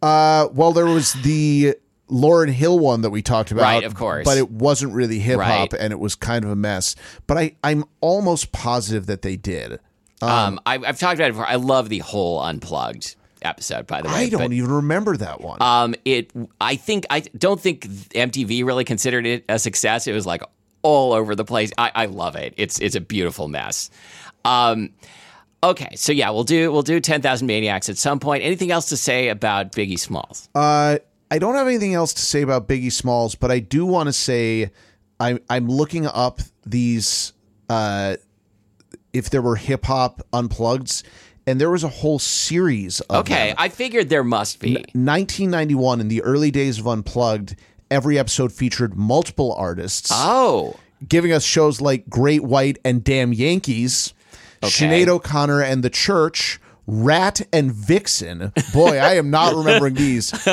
Uh, 0.01 0.47
well, 0.53 0.71
there 0.73 0.85
was 0.87 1.13
the 1.13 1.75
Lauryn 2.09 2.49
Hill 2.49 2.79
one 2.79 3.01
that 3.01 3.11
we 3.11 3.21
talked 3.21 3.51
about, 3.51 3.63
Right, 3.63 3.83
of 3.83 3.95
course. 3.95 4.25
but 4.25 4.37
it 4.37 4.49
wasn't 4.49 4.93
really 4.93 5.19
hip 5.19 5.39
hop, 5.39 5.73
Right. 5.73 5.81
and 5.81 5.93
it 5.93 5.99
was 5.99 6.15
kind 6.15 6.43
of 6.43 6.51
a 6.51 6.55
mess. 6.55 6.95
But 7.27 7.37
I, 7.37 7.55
I'm 7.63 7.85
almost 8.01 8.51
positive 8.51 9.05
that 9.05 9.21
they 9.21 9.35
did. 9.35 9.79
Um, 10.21 10.59
I, 10.65 10.75
I've 10.75 10.99
talked 10.99 11.15
about 11.19 11.29
it 11.29 11.33
before. 11.33 11.47
I 11.47 11.55
love 11.55 11.89
the 11.89 11.99
whole 11.99 12.39
unplugged 12.41 13.15
episode. 13.41 13.87
By 13.87 14.01
the 14.01 14.07
way, 14.09 14.13
I 14.13 14.29
don't 14.29 14.41
but, 14.41 14.53
even 14.53 14.71
remember 14.71 15.17
that 15.17 15.41
one. 15.41 15.61
Um, 15.61 15.95
it. 16.05 16.31
I 16.59 16.75
think 16.75 17.05
I 17.09 17.21
don't 17.21 17.59
think 17.59 17.85
MTV 17.87 18.63
really 18.63 18.83
considered 18.83 19.25
it 19.25 19.45
a 19.49 19.57
success. 19.57 20.05
It 20.05 20.13
was 20.13 20.27
like 20.27 20.43
all 20.83 21.13
over 21.13 21.33
the 21.33 21.45
place. 21.45 21.71
I, 21.77 21.91
I 21.95 22.05
love 22.05 22.35
it. 22.35 22.53
It's 22.57 22.77
it's 22.79 22.95
a 22.95 23.01
beautiful 23.01 23.47
mess. 23.47 23.89
Um, 24.45 24.91
okay, 25.63 25.95
so 25.95 26.11
yeah, 26.11 26.29
we'll 26.29 26.43
do 26.43 26.71
we'll 26.71 26.81
do 26.81 26.99
ten 26.99 27.21
thousand 27.21 27.47
maniacs 27.47 27.89
at 27.89 27.97
some 27.97 28.19
point. 28.19 28.43
Anything 28.43 28.71
else 28.71 28.89
to 28.89 28.97
say 28.97 29.29
about 29.29 29.71
Biggie 29.71 29.99
Smalls? 29.99 30.49
Uh, 30.55 30.97
I 31.29 31.39
don't 31.39 31.55
have 31.55 31.67
anything 31.67 31.93
else 31.93 32.13
to 32.15 32.21
say 32.21 32.41
about 32.41 32.67
Biggie 32.67 32.91
Smalls, 32.91 33.35
but 33.35 33.51
I 33.51 33.59
do 33.59 33.85
want 33.85 34.07
to 34.07 34.13
say 34.13 34.71
I'm 35.19 35.39
I'm 35.49 35.67
looking 35.67 36.05
up 36.07 36.39
these 36.65 37.33
uh, 37.69 38.17
if 39.13 39.29
there 39.29 39.41
were 39.41 39.55
hip 39.55 39.85
hop 39.85 40.21
unplugged, 40.33 41.03
and 41.47 41.59
there 41.61 41.69
was 41.69 41.83
a 41.83 41.89
whole 41.89 42.19
series 42.19 42.99
of 43.01 43.21
Okay, 43.21 43.49
them. 43.49 43.55
I 43.59 43.69
figured 43.69 44.09
there 44.09 44.23
must 44.23 44.59
be. 44.59 44.73
1991 44.73 46.01
in 46.01 46.07
the 46.07 46.21
early 46.23 46.51
days 46.51 46.79
of 46.79 46.87
Unplugged. 46.87 47.55
Every 47.89 48.17
episode 48.17 48.53
featured 48.53 48.95
multiple 48.95 49.53
artists. 49.53 50.09
Oh, 50.13 50.77
giving 51.07 51.33
us 51.33 51.43
shows 51.43 51.81
like 51.81 52.07
Great 52.09 52.41
White 52.43 52.77
and 52.85 53.03
Damn 53.03 53.33
Yankees, 53.33 54.13
Okay. 54.63 54.87
Sinead 54.87 55.07
O'Connor 55.07 55.61
and 55.61 55.83
The 55.83 55.89
Church, 55.89 56.59
Ratt 56.87 57.41
and 57.53 57.71
Vixen. 57.71 58.51
Boy, 58.73 58.97
I 58.99 59.13
am 59.15 59.29
not 59.29 59.55
remembering 59.55 59.95
these. 59.95 60.31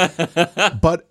But 0.81 1.05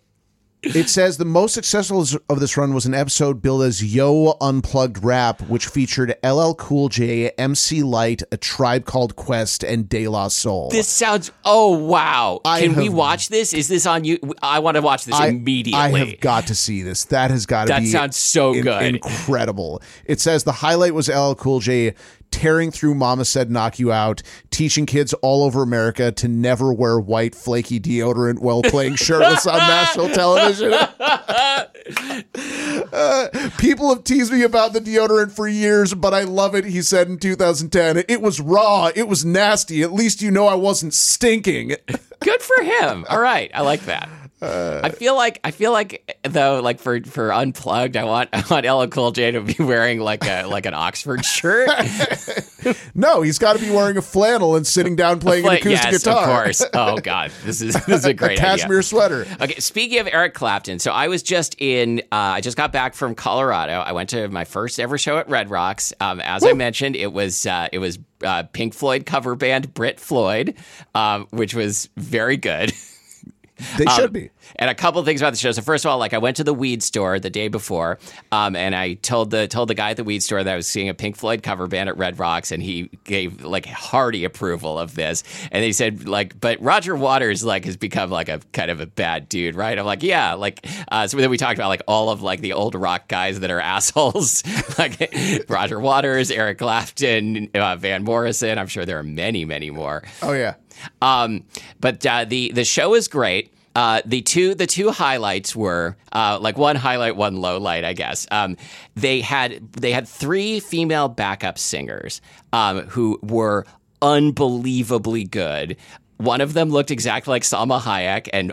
it 0.63 0.89
says 0.89 1.17
the 1.17 1.23
most 1.25 1.53
successful 1.53 2.03
of 2.29 2.39
this 2.39 2.57
run 2.57 2.73
was 2.73 2.87
an 2.87 2.95
episode 2.95 3.41
billed 3.43 3.61
as 3.63 3.83
Yo 3.95 4.35
Unplugged 4.41 5.03
Rap, 5.03 5.41
which 5.43 5.67
featured 5.67 6.15
LL 6.23 6.53
Cool 6.55 6.89
J, 6.89 7.29
MC 7.37 7.83
Lyte, 7.83 8.23
A 8.31 8.37
Tribe 8.37 8.83
Called 8.85 9.15
Quest, 9.15 9.63
and 9.63 9.87
De 9.87 10.07
La 10.07 10.27
Soul. 10.29 10.69
this 10.71 10.87
sounds. 10.87 11.31
Oh 11.45 11.77
wow! 11.77 12.41
I 12.43 12.61
Can 12.61 12.75
we 12.75 12.89
watch 12.89 13.29
this? 13.29 13.53
Is 13.53 13.67
this 13.67 13.85
on 13.85 14.03
you? 14.03 14.17
I 14.41 14.57
want 14.59 14.75
to 14.75 14.81
watch 14.81 15.05
this 15.05 15.15
I- 15.15 15.27
immediately. 15.27 15.79
I 15.79 15.89
have 16.05 16.19
got 16.19 16.47
to 16.47 16.55
see 16.55 16.81
this. 16.81 17.05
That 17.05 17.29
has 17.29 17.45
got 17.45 17.65
to 17.65 17.73
That 17.73 17.79
be 17.81 17.85
sounds 17.85 18.17
so 18.17 18.53
in- 18.53 18.63
good. 18.63 18.83
incredible. 18.95 19.81
It 20.05 20.19
says 20.19 20.43
the 20.43 20.51
highlight 20.53 20.93
was 20.95 21.07
LL 21.07 21.33
Cool 21.35 21.59
J 21.59 21.93
tearing 22.37 22.69
through 22.69 22.93
Mama 22.93 23.25
Said 23.25 23.49
Knock 23.49 23.79
You 23.79 23.91
Out, 23.91 24.21
teaching 24.51 24.85
kids 24.85 25.11
all 25.23 25.43
over 25.43 25.63
America 25.63 26.11
to 26.11 26.27
never 26.27 26.71
wear 26.71 26.99
white 26.99 27.33
flaky 27.33 27.79
deodorant 27.79 28.37
while 28.37 28.61
playing 28.61 28.93
shirtless 28.95 29.47
on 29.47 29.57
national 29.57 30.09
television. 30.09 30.71
Uh, 32.93 33.27
people 33.57 33.89
have 33.89 34.03
teased 34.03 34.31
me 34.31 34.41
about 34.41 34.73
the 34.73 34.79
deodorant 34.79 35.31
for 35.31 35.47
years, 35.47 35.93
but 35.93 36.13
I 36.13 36.23
love 36.23 36.55
it, 36.55 36.65
he 36.65 36.81
said 36.81 37.07
in 37.07 37.17
2010. 37.17 38.03
It 38.07 38.21
was 38.21 38.39
raw, 38.39 38.89
it 38.95 39.07
was 39.07 39.23
nasty. 39.23 39.83
At 39.83 39.93
least 39.93 40.21
you 40.21 40.31
know 40.31 40.47
I 40.47 40.55
wasn't 40.55 40.93
stinking. 40.93 41.75
Good 42.19 42.41
for 42.41 42.63
him. 42.63 43.05
All 43.09 43.19
right, 43.19 43.51
I 43.53 43.61
like 43.61 43.81
that. 43.85 44.09
I 44.41 44.89
feel 44.89 45.15
like 45.15 45.39
I 45.43 45.51
feel 45.51 45.71
like 45.71 46.19
though, 46.23 46.61
like 46.61 46.79
for 46.79 47.01
for 47.01 47.33
unplugged, 47.33 47.97
I 47.97 48.03
want 48.03 48.29
I 48.33 48.43
want 48.49 48.65
LL 48.65 48.87
Cool 48.87 49.11
J 49.11 49.31
to 49.31 49.41
be 49.41 49.55
wearing 49.63 49.99
like 49.99 50.25
a 50.25 50.45
like 50.45 50.65
an 50.65 50.73
Oxford 50.73 51.25
shirt. 51.25 51.69
No, 52.93 53.21
he's 53.21 53.39
got 53.39 53.53
to 53.57 53.63
be 53.63 53.71
wearing 53.71 53.95
a 53.95 54.01
flannel 54.01 54.57
and 54.57 54.67
sitting 54.67 54.97
down 54.97 55.19
playing 55.19 55.45
an 55.45 55.53
acoustic 55.53 55.91
yes, 55.91 56.03
guitar. 56.03 56.23
of 56.23 56.43
course. 56.43 56.65
Oh 56.73 56.97
God, 56.97 57.31
this 57.45 57.61
is 57.61 57.75
this 57.85 57.99
is 57.99 58.05
a 58.05 58.13
great 58.13 58.39
a 58.39 58.41
Cashmere 58.41 58.79
idea. 58.79 58.83
sweater. 58.83 59.27
Okay, 59.39 59.55
speaking 59.59 59.99
of 59.99 60.07
Eric 60.11 60.33
Clapton, 60.33 60.79
so 60.79 60.91
I 60.91 61.07
was 61.07 61.23
just 61.23 61.55
in. 61.59 61.99
Uh, 62.11 62.15
I 62.35 62.41
just 62.41 62.57
got 62.57 62.73
back 62.73 62.93
from 62.93 63.15
Colorado. 63.15 63.73
I 63.73 63.93
went 63.93 64.09
to 64.09 64.27
my 64.27 64.43
first 64.43 64.81
ever 64.81 64.97
show 64.97 65.17
at 65.17 65.29
Red 65.29 65.49
Rocks. 65.49 65.93
Um, 66.01 66.19
as 66.19 66.43
I 66.43 66.53
mentioned, 66.53 66.97
it 66.97 67.13
was 67.13 67.45
uh, 67.45 67.69
it 67.71 67.79
was 67.79 67.99
uh, 68.23 68.43
Pink 68.43 68.73
Floyd 68.73 69.05
cover 69.05 69.35
band 69.35 69.73
Brit 69.73 69.99
Floyd, 69.99 70.55
um, 70.93 71.27
which 71.29 71.53
was 71.53 71.87
very 71.95 72.35
good. 72.35 72.73
They 73.77 73.85
Um, 73.85 73.95
should 73.95 74.13
be. 74.13 74.29
And 74.57 74.69
a 74.69 74.75
couple 74.75 75.03
things 75.03 75.21
about 75.21 75.31
the 75.33 75.37
show. 75.39 75.51
So 75.51 75.61
first 75.61 75.83
of 75.85 75.91
all, 75.91 75.97
like 75.97 76.13
I 76.13 76.17
went 76.19 76.37
to 76.37 76.43
the 76.43 76.53
weed 76.53 76.81
store 76.83 77.19
the 77.19 77.29
day 77.29 77.47
before, 77.47 77.99
um, 78.31 78.55
and 78.55 78.75
I 78.75 78.93
told 78.93 79.31
the 79.31 79.47
told 79.47 79.67
the 79.69 79.73
guy 79.75 79.91
at 79.91 79.97
the 79.97 80.03
weed 80.03 80.23
store 80.23 80.43
that 80.43 80.53
I 80.53 80.55
was 80.55 80.67
seeing 80.67 80.89
a 80.89 80.93
Pink 80.93 81.15
Floyd 81.17 81.43
cover 81.43 81.67
band 81.67 81.89
at 81.89 81.97
Red 81.97 82.19
Rocks, 82.19 82.51
and 82.51 82.61
he 82.63 82.89
gave 83.03 83.43
like 83.43 83.65
hearty 83.65 84.23
approval 84.23 84.77
of 84.79 84.95
this. 84.95 85.23
And 85.51 85.63
he 85.63 85.73
said 85.73 86.07
like, 86.07 86.39
but 86.39 86.61
Roger 86.61 86.95
Waters 86.95 87.43
like 87.43 87.65
has 87.65 87.75
become 87.77 88.09
like 88.09 88.29
a 88.29 88.39
kind 88.53 88.71
of 88.71 88.79
a 88.79 88.85
bad 88.85 89.27
dude, 89.27 89.55
right? 89.55 89.77
I'm 89.77 89.85
like, 89.85 90.03
yeah, 90.03 90.33
like 90.33 90.65
uh, 90.91 91.07
so 91.07 91.17
then 91.17 91.29
we 91.29 91.37
talked 91.37 91.57
about 91.57 91.69
like 91.69 91.83
all 91.87 92.09
of 92.09 92.21
like 92.21 92.41
the 92.41 92.53
old 92.53 92.73
rock 92.75 93.07
guys 93.07 93.39
that 93.41 93.51
are 93.51 93.59
assholes, 93.77 94.43
like 94.77 95.13
Roger 95.49 95.79
Waters, 95.79 96.31
Eric 96.31 96.59
Clapton, 96.59 97.49
uh, 97.53 97.75
Van 97.75 98.03
Morrison. 98.03 98.57
I'm 98.57 98.67
sure 98.67 98.85
there 98.85 98.99
are 98.99 99.03
many, 99.03 99.45
many 99.45 99.71
more. 99.71 100.03
Oh 100.21 100.33
yeah. 100.33 100.55
Um, 101.01 101.43
but 101.79 102.05
uh, 102.05 102.25
the 102.25 102.51
the 102.51 102.65
show 102.65 102.93
is 102.93 103.07
great. 103.07 103.53
Uh, 103.75 104.01
the 104.05 104.21
two 104.21 104.55
the 104.55 104.65
two 104.65 104.89
highlights 104.89 105.55
were 105.55 105.95
uh, 106.11 106.39
like 106.41 106.57
one 106.57 106.75
highlight, 106.75 107.15
one 107.15 107.37
low 107.37 107.59
light, 107.59 107.83
I 107.83 107.93
guess. 107.93 108.25
Um, 108.31 108.57
they 108.95 109.21
had 109.21 109.71
they 109.73 109.91
had 109.91 110.07
three 110.07 110.59
female 110.59 111.07
backup 111.09 111.59
singers 111.59 112.21
um, 112.53 112.87
who 112.87 113.19
were 113.21 113.65
unbelievably 114.01 115.25
good. 115.25 115.77
One 116.17 116.41
of 116.41 116.53
them 116.53 116.69
looked 116.69 116.89
exactly 116.89 117.29
like 117.29 117.43
Salma 117.43 117.79
Hayek, 117.79 118.27
and 118.33 118.51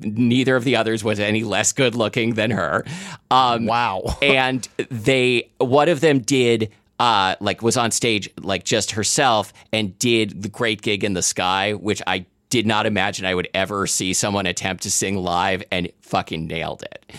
neither 0.00 0.56
of 0.56 0.64
the 0.64 0.74
others 0.74 1.04
was 1.04 1.20
any 1.20 1.44
less 1.44 1.72
good 1.72 1.94
looking 1.94 2.34
than 2.34 2.50
her. 2.50 2.84
Um, 3.30 3.66
Wow. 3.66 4.16
and 4.22 4.66
they, 4.90 5.50
one 5.58 5.88
of 5.88 6.00
them 6.00 6.18
did. 6.18 6.72
Uh, 7.00 7.34
like 7.40 7.60
was 7.60 7.76
on 7.76 7.90
stage 7.90 8.30
like 8.40 8.64
just 8.64 8.92
herself 8.92 9.52
and 9.72 9.98
did 9.98 10.42
the 10.42 10.48
great 10.48 10.80
gig 10.80 11.02
in 11.02 11.14
the 11.14 11.22
sky, 11.22 11.72
which 11.72 12.00
I 12.06 12.26
did 12.50 12.68
not 12.68 12.86
imagine 12.86 13.26
I 13.26 13.34
would 13.34 13.48
ever 13.52 13.86
see 13.88 14.12
someone 14.12 14.46
attempt 14.46 14.84
to 14.84 14.90
sing 14.90 15.16
live 15.16 15.64
and 15.72 15.90
fucking 16.02 16.46
nailed 16.46 16.84
it. 16.84 17.12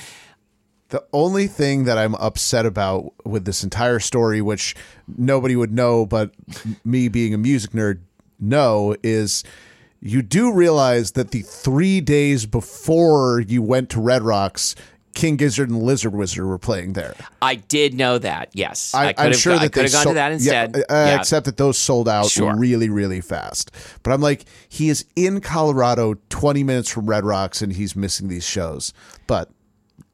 The 0.90 1.04
only 1.12 1.48
thing 1.48 1.84
that 1.86 1.98
I'm 1.98 2.16
upset 2.16 2.66
about 2.66 3.12
with 3.26 3.44
this 3.44 3.64
entire 3.64 4.00
story, 4.00 4.42
which 4.42 4.76
nobody 5.18 5.58
would 5.58 5.74
know, 5.74 6.06
but 6.06 6.32
me 6.86 7.10
being 7.10 7.34
a 7.34 7.38
music 7.38 7.72
nerd 7.72 8.00
know, 8.40 8.96
is 9.04 9.44
you 10.00 10.22
do 10.22 10.54
realize 10.54 11.12
that 11.14 11.32
the 11.32 11.42
three 11.42 12.00
days 12.00 12.46
before 12.46 13.42
you 13.42 13.62
went 13.62 13.90
to 13.90 14.00
Red 14.00 14.22
Rocks, 14.22 14.76
King 15.16 15.38
Gizzard 15.38 15.70
and 15.70 15.82
Lizard 15.82 16.14
Wizard 16.14 16.46
were 16.46 16.60
playing 16.60 16.94
there. 16.94 17.16
I 17.42 17.56
did 17.56 17.94
know 17.96 18.18
that. 18.20 18.50
Yes, 18.54 18.94
I, 18.94 19.14
could 19.14 19.26
am 19.28 19.34
sure 19.34 19.54
go- 19.54 19.60
that 19.60 19.66
I 19.66 19.68
could 19.70 19.84
have 19.84 19.92
gone 19.94 20.04
sold- 20.04 20.14
to 20.14 20.16
that 20.16 20.32
instead. 20.34 20.76
Yeah, 20.76 20.82
uh, 20.90 21.06
Yeah. 21.08 21.20
Except 21.20 21.46
that 21.48 21.58
those 21.58 21.78
sold 21.78 22.08
out 22.08 22.30
Sure. 22.30 22.56
really, 22.56 22.90
really 22.90 23.22
fast. 23.22 23.72
But 24.04 24.12
I'm 24.12 24.22
like, 24.22 24.46
he 24.70 24.90
is 24.90 25.06
in 25.16 25.42
Colorado, 25.42 26.16
20 26.30 26.64
minutes 26.64 26.90
from 26.90 27.08
Red 27.08 27.26
Rocks, 27.26 27.62
and 27.62 27.74
he's 27.74 27.96
missing 27.96 28.28
these 28.28 28.46
shows. 28.46 28.94
But 29.26 29.50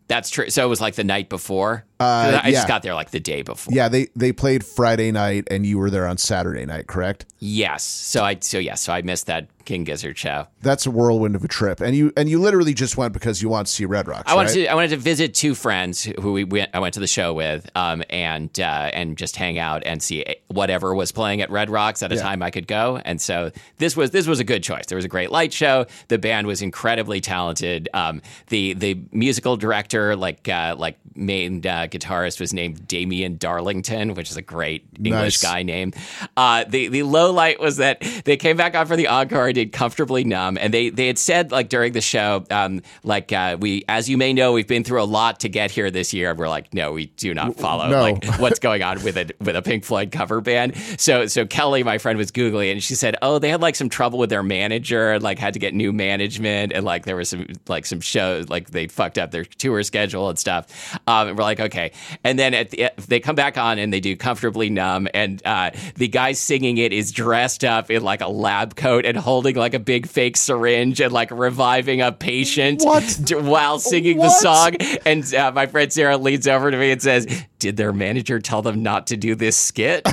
That's 0.07 0.29
true. 0.29 0.49
So 0.49 0.65
it 0.65 0.69
was 0.69 0.81
like 0.81 0.95
the 0.95 1.03
night 1.03 1.29
before. 1.29 1.85
I 2.01 2.47
yeah. 2.47 2.51
just 2.51 2.67
got 2.67 2.83
there 2.83 2.93
like 2.93 3.11
the 3.11 3.19
day 3.19 3.41
before. 3.41 3.73
yeah, 3.73 3.87
they 3.89 4.07
they 4.15 4.31
played 4.31 4.65
Friday 4.65 5.11
night, 5.11 5.47
and 5.51 5.65
you 5.65 5.77
were 5.77 5.89
there 5.89 6.07
on 6.07 6.17
Saturday 6.17 6.65
night, 6.65 6.87
correct? 6.87 7.25
Yes. 7.39 7.83
So 7.83 8.23
I 8.23 8.37
so 8.39 8.57
yes. 8.59 8.81
So 8.81 8.93
I 8.93 9.01
missed 9.01 9.27
that 9.27 9.47
King 9.65 9.83
Gizzard 9.83 10.17
show. 10.17 10.47
That's 10.61 10.85
a 10.85 10.91
whirlwind 10.91 11.35
of 11.35 11.43
a 11.43 11.47
trip, 11.47 11.81
and 11.81 11.95
you 11.95 12.11
and 12.17 12.29
you 12.29 12.39
literally 12.39 12.73
just 12.73 12.97
went 12.97 13.13
because 13.13 13.41
you 13.41 13.49
want 13.49 13.67
to 13.67 13.73
see 13.73 13.85
Red 13.85 14.07
Rocks. 14.07 14.31
I 14.31 14.35
wanted 14.35 14.49
right? 14.49 14.65
to 14.65 14.67
I 14.67 14.75
wanted 14.75 14.89
to 14.89 14.97
visit 14.97 15.33
two 15.33 15.55
friends 15.55 16.03
who 16.03 16.33
we 16.33 16.43
went 16.43 16.69
I 16.73 16.79
went 16.79 16.93
to 16.95 16.99
the 16.99 17.07
show 17.07 17.33
with, 17.33 17.69
um, 17.75 18.03
and 18.09 18.57
uh, 18.59 18.89
and 18.93 19.17
just 19.17 19.35
hang 19.35 19.57
out 19.57 19.83
and 19.85 20.01
see 20.01 20.25
whatever 20.47 20.93
was 20.93 21.11
playing 21.11 21.41
at 21.41 21.49
Red 21.49 21.69
Rocks 21.69 22.03
at 22.03 22.11
a 22.11 22.15
Yeah. 22.15 22.21
time 22.21 22.41
I 22.43 22.51
could 22.51 22.67
go. 22.67 23.01
And 23.03 23.21
so 23.21 23.51
this 23.77 23.95
was 23.95 24.11
this 24.11 24.27
was 24.27 24.39
a 24.39 24.43
good 24.43 24.63
choice. 24.63 24.85
There 24.87 24.95
was 24.95 25.05
a 25.05 25.09
great 25.09 25.31
light 25.31 25.53
show. 25.53 25.85
The 26.09 26.17
band 26.17 26.47
was 26.47 26.61
incredibly 26.61 27.21
talented. 27.21 27.89
Um, 27.93 28.21
the 28.47 28.73
the 28.73 28.99
musical 29.11 29.57
director, 29.57 30.15
like 30.15 30.47
uh, 30.47 30.75
like 30.77 30.97
main 31.15 31.65
uh, 31.65 31.87
guitarist, 31.91 32.39
was 32.39 32.53
named 32.53 32.87
Damian 32.87 33.37
Darlington, 33.37 34.13
which 34.13 34.31
is 34.31 34.37
a 34.37 34.41
great 34.41 34.85
English 34.97 35.41
Nice. 35.41 35.43
guy 35.43 35.63
name. 35.63 35.93
Uh, 36.37 36.63
the 36.67 36.87
the 36.87 37.03
low 37.03 37.31
light 37.31 37.59
was 37.59 37.77
that 37.77 38.01
they 38.25 38.37
came 38.37 38.57
back 38.57 38.75
on 38.75 38.85
for 38.85 38.95
the 38.95 39.07
encore 39.07 39.47
and 39.47 39.55
did 39.55 39.71
comfortably 39.71 40.23
numb, 40.23 40.57
and 40.59 40.73
they 40.73 40.89
they 40.89 41.07
had 41.07 41.17
said 41.17 41.51
like 41.51 41.69
during 41.69 41.93
the 41.93 42.01
show, 42.01 42.45
um, 42.51 42.81
like 43.03 43.31
uh, 43.31 43.57
we 43.59 43.83
as 43.87 44.09
you 44.09 44.17
may 44.17 44.33
know, 44.33 44.53
we've 44.53 44.67
been 44.67 44.83
through 44.83 45.01
a 45.01 45.05
lot 45.05 45.41
to 45.41 45.49
get 45.49 45.71
here 45.71 45.91
this 45.91 46.13
year. 46.13 46.31
And 46.31 46.39
we're 46.39 46.49
like, 46.49 46.73
no, 46.73 46.91
we 46.91 47.07
do 47.07 47.33
not 47.33 47.57
follow 47.57 47.87
no. 47.89 48.01
like 48.01 48.25
what's 48.39 48.59
going 48.59 48.83
on 48.83 49.03
with 49.03 49.17
a 49.17 49.29
with 49.39 49.55
a 49.55 49.61
Pink 49.61 49.83
Floyd 49.83 50.11
cover 50.11 50.41
band. 50.41 50.75
So 50.97 51.25
so 51.27 51.45
Kelly, 51.45 51.83
my 51.83 51.97
friend, 51.97 52.17
was 52.17 52.31
googling 52.31 52.71
and 52.71 52.83
she 52.83 52.95
said, 52.95 53.15
oh, 53.21 53.39
they 53.39 53.49
had 53.49 53.61
like 53.61 53.75
some 53.75 53.89
trouble 53.89 54.19
with 54.19 54.29
their 54.29 54.43
manager, 54.43 55.11
and 55.11 55.23
like 55.23 55.39
had 55.39 55.53
to 55.53 55.59
get 55.59 55.73
new 55.73 55.91
management, 55.91 56.73
and 56.73 56.85
like 56.85 57.05
there 57.05 57.15
was 57.15 57.29
some 57.29 57.47
like 57.67 57.85
some 57.85 57.99
shows 57.99 58.49
like 58.49 58.71
they 58.71 58.87
fucked 58.87 59.17
up 59.17 59.31
their 59.31 59.45
tour 59.45 59.83
schedule 59.83 60.29
and 60.29 60.37
stuff. 60.39 60.97
Um, 61.07 61.29
and 61.29 61.37
we're 61.37 61.43
like, 61.43 61.59
okay, 61.59 61.80
and 62.23 62.37
then 62.37 62.53
at 62.53 62.69
the, 62.69 62.91
they 63.07 63.19
come 63.19 63.35
back 63.35 63.57
on 63.57 63.79
and 63.79 63.91
they 63.91 63.99
do 63.99 64.15
comfortably 64.15 64.69
numb, 64.69 65.07
and 65.13 65.41
uh, 65.45 65.71
the 65.95 66.07
guy 66.07 66.33
singing 66.33 66.77
it 66.77 66.93
is 66.93 67.11
dressed 67.11 67.63
up 67.63 67.89
in 67.89 68.03
like 68.03 68.21
a 68.21 68.27
lab 68.27 68.75
coat 68.75 69.05
and 69.05 69.17
holding 69.17 69.55
like 69.55 69.73
a 69.73 69.79
big 69.79 70.07
fake 70.07 70.37
syringe 70.37 71.01
and 71.01 71.11
like 71.11 71.31
reviving 71.31 72.01
a 72.01 72.11
patient 72.11 72.81
What? 72.83 73.19
d- 73.23 73.35
while 73.35 73.79
singing 73.79 74.17
the 74.17 74.29
song. 74.29 74.75
And 75.05 75.33
uh, 75.33 75.51
my 75.51 75.65
friend 75.65 75.91
Sarah 75.91 76.17
leans 76.17 76.47
over 76.47 76.69
to 76.71 76.77
me 76.77 76.91
and 76.91 77.01
says, 77.01 77.25
"Did 77.59 77.77
their 77.77 77.93
manager 77.93 78.39
tell 78.39 78.61
them 78.61 78.83
not 78.83 79.07
to 79.07 79.17
do 79.17 79.35
this 79.35 79.57
skit?" 79.57 80.01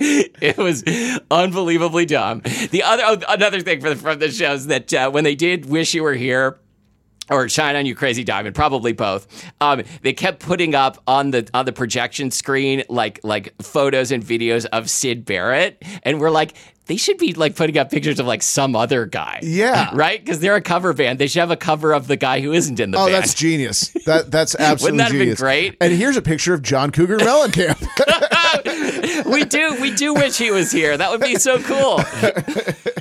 it 0.00 0.56
was 0.56 0.84
unbelievably 1.30 2.06
dumb. 2.06 2.42
The 2.70 2.82
other 2.84 3.02
oh, 3.06 3.18
another 3.28 3.60
thing 3.60 3.80
for 3.80 3.90
the, 3.90 3.96
from 3.96 4.18
the 4.18 4.30
show 4.30 4.52
is 4.52 4.66
that 4.68 4.92
uh, 4.94 5.10
when 5.10 5.24
they 5.24 5.34
did 5.34 5.66
"Wish 5.66 5.94
You 5.94 6.02
Were 6.02 6.14
Here." 6.14 6.58
Or 7.30 7.48
shine 7.48 7.76
on 7.76 7.84
you, 7.86 7.94
crazy 7.94 8.24
diamond. 8.24 8.54
Probably 8.54 8.92
both. 8.92 9.26
Um, 9.60 9.82
they 10.02 10.12
kept 10.12 10.40
putting 10.40 10.74
up 10.74 11.02
on 11.06 11.30
the 11.30 11.48
on 11.52 11.66
the 11.66 11.72
projection 11.72 12.30
screen 12.30 12.84
like 12.88 13.20
like 13.22 13.54
photos 13.62 14.10
and 14.12 14.22
videos 14.24 14.64
of 14.66 14.88
Syd 14.88 15.24
Barrett, 15.24 15.82
and 16.04 16.20
we're 16.20 16.30
like, 16.30 16.54
they 16.86 16.96
should 16.96 17.18
be 17.18 17.34
like 17.34 17.54
putting 17.54 17.76
up 17.76 17.90
pictures 17.90 18.18
of 18.18 18.26
like 18.26 18.42
some 18.42 18.74
other 18.74 19.04
guy. 19.04 19.40
Yeah. 19.42 19.90
right. 19.92 20.18
Because 20.24 20.40
they're 20.40 20.54
a 20.56 20.62
cover 20.62 20.94
band. 20.94 21.18
They 21.18 21.26
should 21.26 21.40
have 21.40 21.50
a 21.50 21.56
cover 21.56 21.92
of 21.92 22.06
the 22.06 22.16
guy 22.16 22.40
who 22.40 22.52
isn't 22.52 22.80
in 22.80 22.92
the 22.92 22.98
Oh, 22.98 23.04
band. 23.06 23.14
that's 23.16 23.34
genius. 23.34 23.88
That 24.06 24.30
that's 24.30 24.54
absolutely 24.58 24.96
that 24.98 25.04
have 25.04 25.12
been 25.12 25.20
genius. 25.20 25.38
great? 25.40 25.76
And 25.82 25.92
here's 25.92 26.16
a 26.16 26.22
picture 26.22 26.54
of 26.54 26.62
John 26.62 26.90
Cougar 26.92 27.18
Mellencamp. 27.18 27.76
we 29.30 29.44
do 29.44 29.76
we 29.82 29.94
do 29.94 30.14
wish 30.14 30.38
he 30.38 30.50
was 30.50 30.72
here. 30.72 30.96
That 30.96 31.10
would 31.10 31.20
be 31.20 31.34
so 31.36 31.58
cool. 31.60 32.00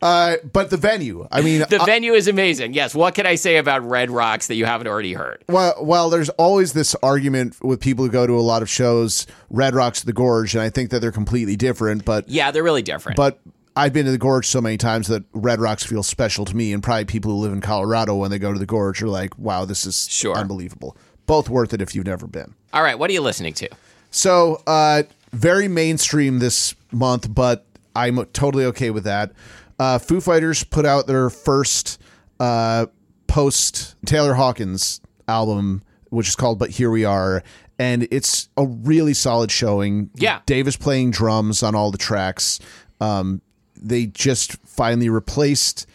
uh, 0.00 0.36
but 0.52 0.70
the 0.70 0.76
venue, 0.76 1.26
I 1.30 1.40
mean, 1.42 1.64
The 1.68 1.78
venue 1.84 2.12
is 2.12 2.28
amazing. 2.28 2.74
Yes. 2.74 2.94
What 2.94 3.14
can 3.14 3.26
I 3.26 3.34
say 3.36 3.56
about 3.56 3.82
Red 3.88 4.10
Rocks 4.10 4.46
that 4.48 4.54
you 4.56 4.64
haven't 4.64 4.86
already 4.86 5.12
heard? 5.12 5.44
Well, 5.48 5.74
well, 5.80 6.10
there's 6.10 6.28
always 6.30 6.72
this 6.72 6.94
argument 7.02 7.56
with 7.62 7.80
people 7.80 8.04
who 8.04 8.10
go 8.10 8.26
to 8.26 8.34
a 8.34 8.40
lot 8.40 8.62
of 8.62 8.68
shows, 8.70 9.26
Red 9.50 9.74
Rocks, 9.74 10.02
the 10.02 10.12
Gorge, 10.12 10.54
and 10.54 10.62
I 10.62 10.70
think 10.70 10.90
that 10.90 11.00
they're 11.00 11.12
completely 11.12 11.56
different. 11.56 12.04
But 12.04 12.28
Yeah, 12.28 12.50
they're 12.50 12.62
really 12.62 12.82
different. 12.82 13.16
but 13.16 13.38
I've 13.74 13.92
been 13.94 14.04
to 14.04 14.12
the 14.12 14.18
Gorge 14.18 14.46
so 14.46 14.60
many 14.60 14.76
times 14.76 15.08
that 15.08 15.24
Red 15.32 15.58
Rocks 15.60 15.82
feels 15.84 16.06
special 16.06 16.44
to 16.44 16.54
me, 16.54 16.72
and 16.74 16.82
probably 16.82 17.06
people 17.06 17.30
who 17.30 17.38
live 17.38 17.52
in 17.52 17.60
Colorado 17.62 18.14
when 18.16 18.30
they 18.30 18.38
go 18.38 18.52
to 18.52 18.58
the 18.58 18.66
Gorge 18.66 19.02
are 19.02 19.08
like, 19.08 19.38
"Wow, 19.38 19.64
this 19.64 19.86
is 19.86 20.06
Sure. 20.10 20.34
unbelievable." 20.36 20.96
Both 21.24 21.48
worth 21.48 21.72
it 21.72 21.80
if 21.80 21.94
you've 21.94 22.04
never 22.06 22.26
been. 22.26 22.54
All 22.74 22.82
right, 22.82 22.98
what 22.98 23.08
are 23.08 23.12
you 23.14 23.20
listening 23.22 23.54
to? 23.54 23.68
So, 24.10 24.60
uh, 24.66 25.04
very 25.32 25.68
mainstream 25.68 26.38
this 26.38 26.74
month, 26.90 27.34
but 27.34 27.64
I'm 27.94 28.16
totally 28.32 28.64
okay 28.66 28.90
with 28.90 29.04
that. 29.04 29.32
Uh, 29.78 29.98
Foo 29.98 30.20
Fighters 30.20 30.64
put 30.64 30.86
out 30.86 31.06
their 31.06 31.30
first 31.30 32.00
uh, 32.40 32.86
post 33.26 33.96
Taylor 34.06 34.34
Hawkins 34.34 35.00
album, 35.28 35.82
which 36.10 36.28
is 36.28 36.36
called 36.36 36.58
But 36.58 36.70
Here 36.70 36.90
We 36.90 37.04
Are. 37.04 37.42
And 37.78 38.06
it's 38.10 38.48
a 38.56 38.66
really 38.66 39.14
solid 39.14 39.50
showing. 39.50 40.10
Yeah. 40.14 40.40
Dave 40.46 40.68
is 40.68 40.76
playing 40.76 41.10
drums 41.10 41.62
on 41.62 41.74
all 41.74 41.90
the 41.90 41.98
tracks. 41.98 42.60
Um, 43.00 43.40
they 43.74 44.06
just 44.06 44.52
finally 44.64 45.08
replaced 45.08 45.86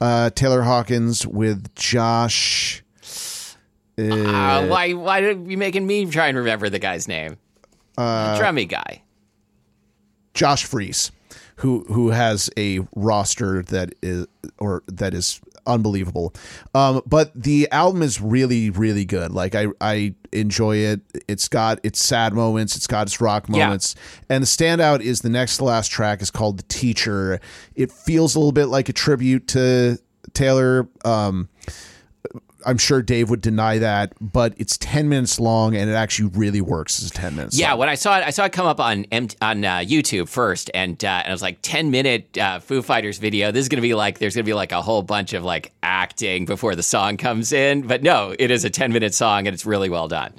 uh, 0.00 0.30
Taylor 0.30 0.62
Hawkins 0.62 1.26
with 1.26 1.74
Josh. 1.74 2.82
Uh, 3.96 4.66
why 4.66 4.92
why 4.92 5.20
are 5.20 5.32
you 5.32 5.56
making 5.58 5.86
me 5.86 6.06
try 6.06 6.28
and 6.28 6.38
remember 6.38 6.68
the 6.68 6.78
guy's 6.78 7.08
name? 7.08 7.36
Uh, 7.96 8.38
Drummy 8.38 8.68
guy. 8.68 9.02
Josh 10.34 10.64
Freese, 10.64 11.10
who 11.58 11.84
who 11.88 12.10
has 12.10 12.50
a 12.56 12.80
roster 12.96 13.62
that 13.64 13.94
is 14.02 14.26
or 14.58 14.82
that 14.86 15.14
is 15.14 15.40
unbelievable. 15.66 16.32
Um, 16.74 17.02
but 17.04 17.30
the 17.34 17.68
album 17.70 18.02
is 18.02 18.20
really 18.20 18.70
really 18.70 19.04
good. 19.04 19.32
Like 19.32 19.54
I 19.54 19.66
I 19.80 20.14
enjoy 20.32 20.76
it. 20.76 21.00
It's 21.28 21.48
got 21.48 21.78
its 21.82 22.02
sad 22.02 22.32
moments. 22.32 22.76
It's 22.76 22.86
got 22.86 23.06
its 23.06 23.20
rock 23.20 23.46
Yeah. 23.48 23.66
moments. 23.66 23.94
And 24.28 24.42
the 24.42 24.46
standout 24.46 25.00
is 25.00 25.20
the 25.20 25.28
next 25.30 25.58
to 25.58 25.64
last 25.64 25.88
track 25.88 26.22
is 26.22 26.30
called 26.30 26.58
"The 26.58 26.62
Teacher." 26.64 27.40
It 27.74 27.90
feels 27.92 28.34
a 28.34 28.38
little 28.38 28.52
bit 28.52 28.66
like 28.66 28.88
a 28.88 28.92
tribute 28.92 29.46
to 29.48 29.98
Taylor. 30.34 30.88
Um, 31.04 31.48
I'm 32.66 32.78
sure 32.78 33.02
Dave 33.02 33.30
would 33.30 33.40
deny 33.40 33.78
that, 33.78 34.12
but 34.20 34.54
it's 34.56 34.76
10 34.78 35.08
minutes 35.08 35.38
long 35.38 35.76
and 35.76 35.88
it 35.88 35.94
actually 35.94 36.30
really 36.34 36.60
works 36.60 37.02
as 37.02 37.10
a 37.10 37.14
10 37.14 37.36
minutes. 37.36 37.58
Yeah, 37.58 37.70
song. 37.70 37.78
when 37.78 37.88
I 37.88 37.94
saw 37.94 38.18
it, 38.18 38.24
I 38.24 38.30
saw 38.30 38.44
it 38.44 38.52
come 38.52 38.66
up 38.66 38.80
on 38.80 39.06
on 39.12 39.64
uh, 39.64 39.78
YouTube 39.78 40.28
first, 40.28 40.70
and 40.74 41.02
uh, 41.04 41.08
and 41.08 41.28
I 41.28 41.32
was 41.32 41.42
like, 41.42 41.58
ten 41.62 41.90
minute 41.90 42.36
uh, 42.36 42.58
Foo 42.60 42.82
Fighters 42.82 43.18
video. 43.18 43.52
This 43.52 43.62
is 43.62 43.68
gonna 43.68 43.82
be 43.82 43.94
like, 43.94 44.18
there's 44.18 44.34
gonna 44.34 44.44
be 44.44 44.54
like 44.54 44.72
a 44.72 44.82
whole 44.82 45.02
bunch 45.02 45.32
of 45.32 45.44
like 45.44 45.72
acting 45.82 46.44
before 46.44 46.74
the 46.74 46.82
song 46.82 47.16
comes 47.16 47.52
in, 47.52 47.82
but 47.82 48.02
no, 48.02 48.34
it 48.38 48.50
is 48.50 48.64
a 48.64 48.70
ten 48.70 48.92
minute 48.92 49.14
song, 49.14 49.46
and 49.46 49.54
it's 49.54 49.66
really 49.66 49.88
well 49.88 50.08
done. 50.08 50.32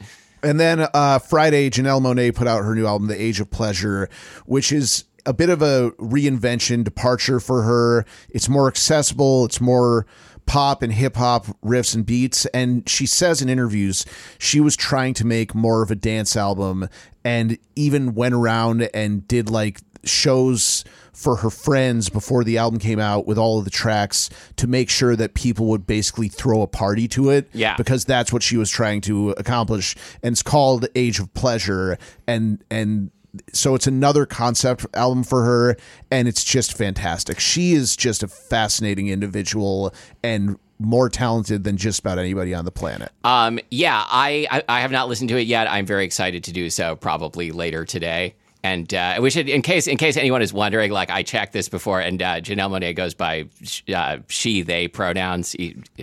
And 0.44 0.60
then 0.60 0.88
uh, 0.94 1.20
Friday, 1.20 1.70
Janelle 1.70 2.02
Monáe 2.02 2.34
put 2.34 2.48
out 2.48 2.64
her 2.64 2.76
new 2.76 2.86
album, 2.86 3.08
The 3.08 3.22
Age 3.22 3.40
of 3.40 3.52
Pleasure, 3.52 4.10
which 4.46 4.72
is 4.72 5.06
a 5.26 5.34
bit 5.34 5.50
of 5.50 5.62
a 5.62 5.92
reinvention, 6.00 6.84
departure 6.84 7.40
for 7.40 7.64
her. 7.64 8.06
It's 8.30 8.48
more 8.48 8.68
accessible. 8.68 9.46
It's 9.46 9.60
more 9.60 10.06
pop 10.50 10.82
and 10.82 10.92
hip 10.92 11.16
hop 11.16 11.46
riffs 11.64 11.94
and 11.94 12.06
beats. 12.06 12.46
And 12.48 12.88
she 12.90 13.06
says 13.06 13.42
in 13.42 13.50
interviews 13.50 14.04
she 14.40 14.60
was 14.60 14.76
trying 14.76 15.14
to 15.16 15.26
make 15.26 15.54
more 15.54 15.84
of 15.84 15.92
a 15.92 15.96
dance 15.96 16.36
album 16.36 16.90
and 17.24 17.58
even 17.76 18.16
went 18.16 18.34
around 18.34 18.90
and 18.94 19.28
did 19.28 19.50
like 19.50 19.80
shows 20.04 20.84
for 21.14 21.36
her 21.36 21.50
friends 21.50 22.10
before 22.10 22.44
the 22.44 22.58
album 22.58 22.80
came 22.80 23.00
out 23.00 23.28
with 23.28 23.38
all 23.38 23.60
of 23.60 23.66
the 23.66 23.70
tracks 23.70 24.30
to 24.56 24.66
make 24.68 24.90
sure 24.90 25.16
that 25.16 25.34
people 25.34 25.68
would 25.68 25.86
basically 25.86 26.30
throw 26.30 26.62
a 26.62 26.68
party 26.68 27.08
to 27.10 27.30
it. 27.30 27.48
Yeah. 27.54 27.76
Because 27.76 28.06
that's 28.06 28.34
what 28.34 28.42
she 28.42 28.58
was 28.58 28.72
trying 28.72 29.02
to 29.02 29.32
accomplish. 29.32 29.96
And 30.24 30.34
it's 30.34 30.42
called 30.42 30.88
Age 30.96 31.20
of 31.20 31.32
Pleasure. 31.34 31.98
And, 32.26 32.64
and, 32.72 33.12
so 33.54 33.76
it's 33.76 33.88
another 33.88 34.26
concept 34.26 34.86
album 34.94 35.24
for 35.24 35.44
her 35.44 35.76
and 36.12 36.28
it's 36.28 36.44
just 36.44 36.76
fantastic 36.78 37.40
she 37.40 37.74
is 37.74 37.96
just 37.96 38.24
a 38.24 38.28
fascinating 38.28 39.08
individual 39.10 39.94
and 40.24 40.58
more 40.80 41.10
talented 41.10 41.64
than 41.66 41.76
just 41.76 42.00
about 42.00 42.18
anybody 42.18 42.54
on 42.54 42.64
the 42.66 42.72
planet 42.72 43.12
Um, 43.24 43.60
yeah, 43.70 44.04
I, 44.08 44.48
I 44.50 44.64
I 44.70 44.80
have 44.82 44.92
not 44.92 45.10
listened 45.10 45.30
to 45.30 45.38
it 45.38 45.46
yet. 45.46 45.70
I'm 45.70 45.86
very 45.86 46.06
excited 46.06 46.44
to 46.46 46.54
do 46.54 46.70
so. 46.70 46.96
Probably 46.96 47.52
later 47.52 47.84
today. 47.84 48.34
And 48.64 48.94
uh, 48.94 49.20
we 49.22 49.30
should, 49.30 49.48
in 49.48 49.62
case 49.62 49.88
in 49.88 49.98
case 49.98 50.16
anyone 50.18 50.42
is 50.42 50.52
wondering, 50.54 50.92
like 50.92 51.10
I 51.10 51.24
checked 51.24 51.54
this 51.54 51.70
before, 51.70 52.00
and 52.00 52.22
uh, 52.22 52.42
Janelle 52.42 52.70
Monáe 52.72 52.96
goes 52.96 53.14
by 53.14 53.46
sh- 53.62 53.84
uh, 53.94 54.18
she 54.28 54.62
they 54.62 54.88
pronouns. 54.88 55.56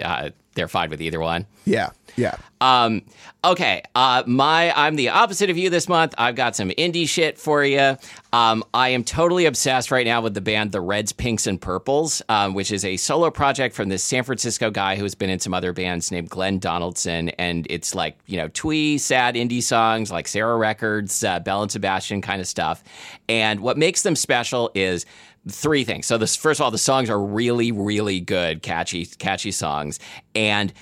Uh, 0.02 0.30
they're 0.56 0.66
fine 0.68 0.90
with 0.90 1.00
either 1.00 1.20
one. 1.20 1.46
yeah 1.64 1.90
yeah 2.16 2.36
Um, 2.60 3.02
okay, 3.44 3.82
uh, 3.94 4.22
my 4.26 4.72
I'm 4.74 4.96
the 4.96 5.10
opposite 5.10 5.50
of 5.50 5.58
you 5.58 5.68
this 5.68 5.88
month. 5.88 6.14
I've 6.16 6.34
got 6.34 6.56
some 6.56 6.70
indie 6.70 7.06
shit 7.06 7.38
for 7.38 7.62
you. 7.62 7.98
Um, 8.32 8.64
I 8.72 8.88
am 8.88 9.04
totally 9.04 9.44
obsessed 9.44 9.90
right 9.90 10.06
now 10.06 10.22
with 10.22 10.32
the 10.32 10.40
band 10.40 10.72
The 10.72 10.80
Reds, 10.80 11.12
Pinks, 11.12 11.46
and 11.46 11.60
Purples, 11.60 12.22
um, 12.30 12.54
which 12.54 12.72
is 12.72 12.84
a 12.84 12.96
solo 12.96 13.30
project 13.30 13.74
from 13.74 13.90
this 13.90 14.02
San 14.02 14.24
Francisco 14.24 14.70
guy 14.70 14.96
who's 14.96 15.14
been 15.14 15.28
in 15.28 15.38
some 15.38 15.52
other 15.52 15.74
bands 15.74 16.10
named 16.10 16.30
Glenn 16.30 16.58
Donaldson, 16.58 17.28
and 17.30 17.66
it's 17.68 17.94
like 17.94 18.16
you 18.26 18.38
know 18.38 18.48
twee, 18.48 18.96
sad 18.96 19.34
indie 19.34 19.62
songs 19.62 20.10
like 20.10 20.26
Sarah 20.26 20.56
Records, 20.56 21.22
uh, 21.22 21.38
Belle 21.40 21.62
and 21.62 21.70
Sebastian 21.70 22.22
kind 22.22 22.40
of 22.40 22.46
stuff. 22.48 22.82
And 23.28 23.60
what 23.60 23.76
makes 23.76 24.02
them 24.02 24.16
special 24.16 24.70
is 24.74 25.04
three 25.48 25.84
things. 25.84 26.06
So 26.06 26.18
this 26.18 26.36
first 26.36 26.60
of 26.60 26.64
all, 26.64 26.70
the 26.70 26.78
songs 26.78 27.10
are 27.10 27.20
really, 27.20 27.72
really 27.72 28.20
good, 28.20 28.62
catchy, 28.62 29.06
catchy 29.06 29.50
songs, 29.50 29.98
and 30.34 30.72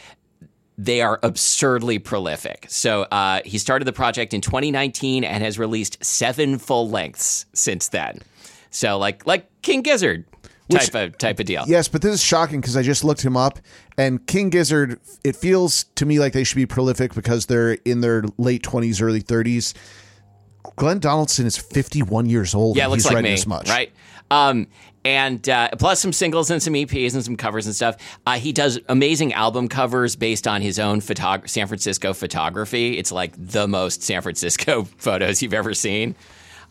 they 0.77 1.01
are 1.03 1.21
absurdly 1.23 1.99
prolific. 1.99 2.67
So 2.69 3.03
uh, 3.03 3.41
he 3.45 3.59
started 3.59 3.85
the 3.85 3.93
project 3.93 4.35
in 4.35 4.41
2019 4.41 5.23
and 5.23 5.45
has 5.45 5.59
released 5.59 6.05
seven 6.05 6.59
full 6.59 6.91
lengths 6.91 7.47
since 7.53 7.89
then. 7.89 8.19
So 8.71 8.99
like 8.99 9.27
like 9.27 9.49
King 9.63 9.83
Gizzard 9.83 10.25
type 10.71 10.95
of 10.95 11.19
type 11.19 11.39
of 11.39 11.47
deal. 11.47 11.65
yes 11.67 11.89
but 11.89 12.01
this 12.03 12.15
is 12.15 12.23
shocking 12.23 12.61
because 12.61 12.77
i 12.77 12.83
just 12.83 13.05
looked 13.05 13.23
him 13.23 13.37
up 13.37 13.59
and 13.99 14.27
king 14.27 14.49
gizzard 14.49 14.99
it 15.23 15.37
feels 15.37 15.85
to 15.95 16.07
me 16.07 16.19
like 16.19 16.33
they 16.33 16.45
should 16.45 16.57
be 16.57 16.67
prolific 16.67 17.15
because 17.15 17.47
they're 17.47 17.73
in 17.85 18.01
their 18.01 18.25
late 18.39 18.63
20s 18.63 19.03
early 19.03 19.23
30s 19.23 19.75
glenn 20.77 20.99
donaldson 20.99 21.47
is 21.47 21.57
51 21.57 22.27
years 22.29 22.55
old 22.55 22.77
Yeah, 22.77 22.85
and 22.85 22.91
looks 22.93 23.05
he's 23.05 23.13
like 23.13 23.23
me, 23.23 23.31
this 23.31 23.47
much 23.47 23.69
right? 23.69 23.93
Um, 24.31 24.67
and 25.05 25.47
uh, 25.51 25.69
plus 25.79 26.01
some 26.01 26.15
singles 26.15 26.51
and 26.51 26.63
some 26.63 26.73
EPs 26.73 27.13
and 27.13 27.23
some 27.23 27.37
covers 27.37 27.67
and 27.67 27.75
stuff. 27.75 27.97
Uh, 28.27 28.39
he 28.39 28.53
does 28.53 28.81
amazing 28.89 29.35
album 29.35 29.69
covers 29.69 30.17
based 30.17 30.49
on 30.49 30.63
his 30.63 30.79
own 30.79 31.03
photog- 31.03 31.47
San 31.49 31.67
Francisco 31.67 32.15
photography. 32.15 32.97
It's 32.97 33.13
like 33.13 33.35
the 33.37 33.69
most 33.69 34.03
San 34.03 34.23
Francisco 34.23 34.85
photos 34.97 35.43
you've 35.43 35.53
ever 35.53 35.75
seen. 35.75 36.15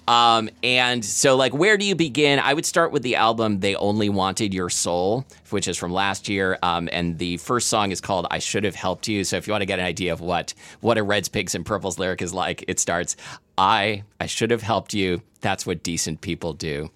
Um, 0.08 0.50
and 0.63 1.04
so, 1.04 1.36
like, 1.36 1.54
where 1.54 1.78
do 1.78 1.86
you 1.86 1.96
begin? 1.96 2.39
I 2.39 2.54
would 2.54 2.66
start 2.66 2.92
with 2.92 3.04
the 3.04 3.16
album 3.16 3.62
"They 3.62 3.76
Only 3.76 4.10
Wanted 4.10 4.54
Your 4.54 4.70
Soul," 4.70 5.26
which 5.50 5.68
is 5.68 5.78
from 5.78 5.94
last 5.94 6.28
year. 6.28 6.58
Um, 6.62 6.89
and 6.92 7.18
the 7.18 7.38
first 7.38 7.70
song 7.70 7.92
is 7.92 8.02
called 8.02 8.28
"I 8.30 8.39
Should 8.39 8.63
Have 8.66 8.76
Helped 8.76 9.08
You." 9.08 9.24
So, 9.24 9.38
if 9.38 9.48
you 9.48 9.52
want 9.52 9.62
to 9.62 9.68
get 9.68 9.80
an 9.80 9.86
idea 9.86 10.12
of 10.12 10.20
what 10.20 10.54
what 10.82 10.98
a 10.98 11.04
Reds, 11.04 11.30
Pinks, 11.30 11.56
and 11.56 11.66
Purples 11.66 11.98
lyric 12.00 12.22
is 12.22 12.34
like, 12.34 12.66
it 12.68 12.80
starts, 12.80 13.16
"I 13.58 14.04
I 14.20 14.26
should 14.26 14.52
have 14.52 14.62
helped 14.62 14.94
you. 14.94 15.22
That's 15.42 15.66
what 15.66 15.84
decent 15.84 16.22
people 16.22 16.54
do." 16.54 16.89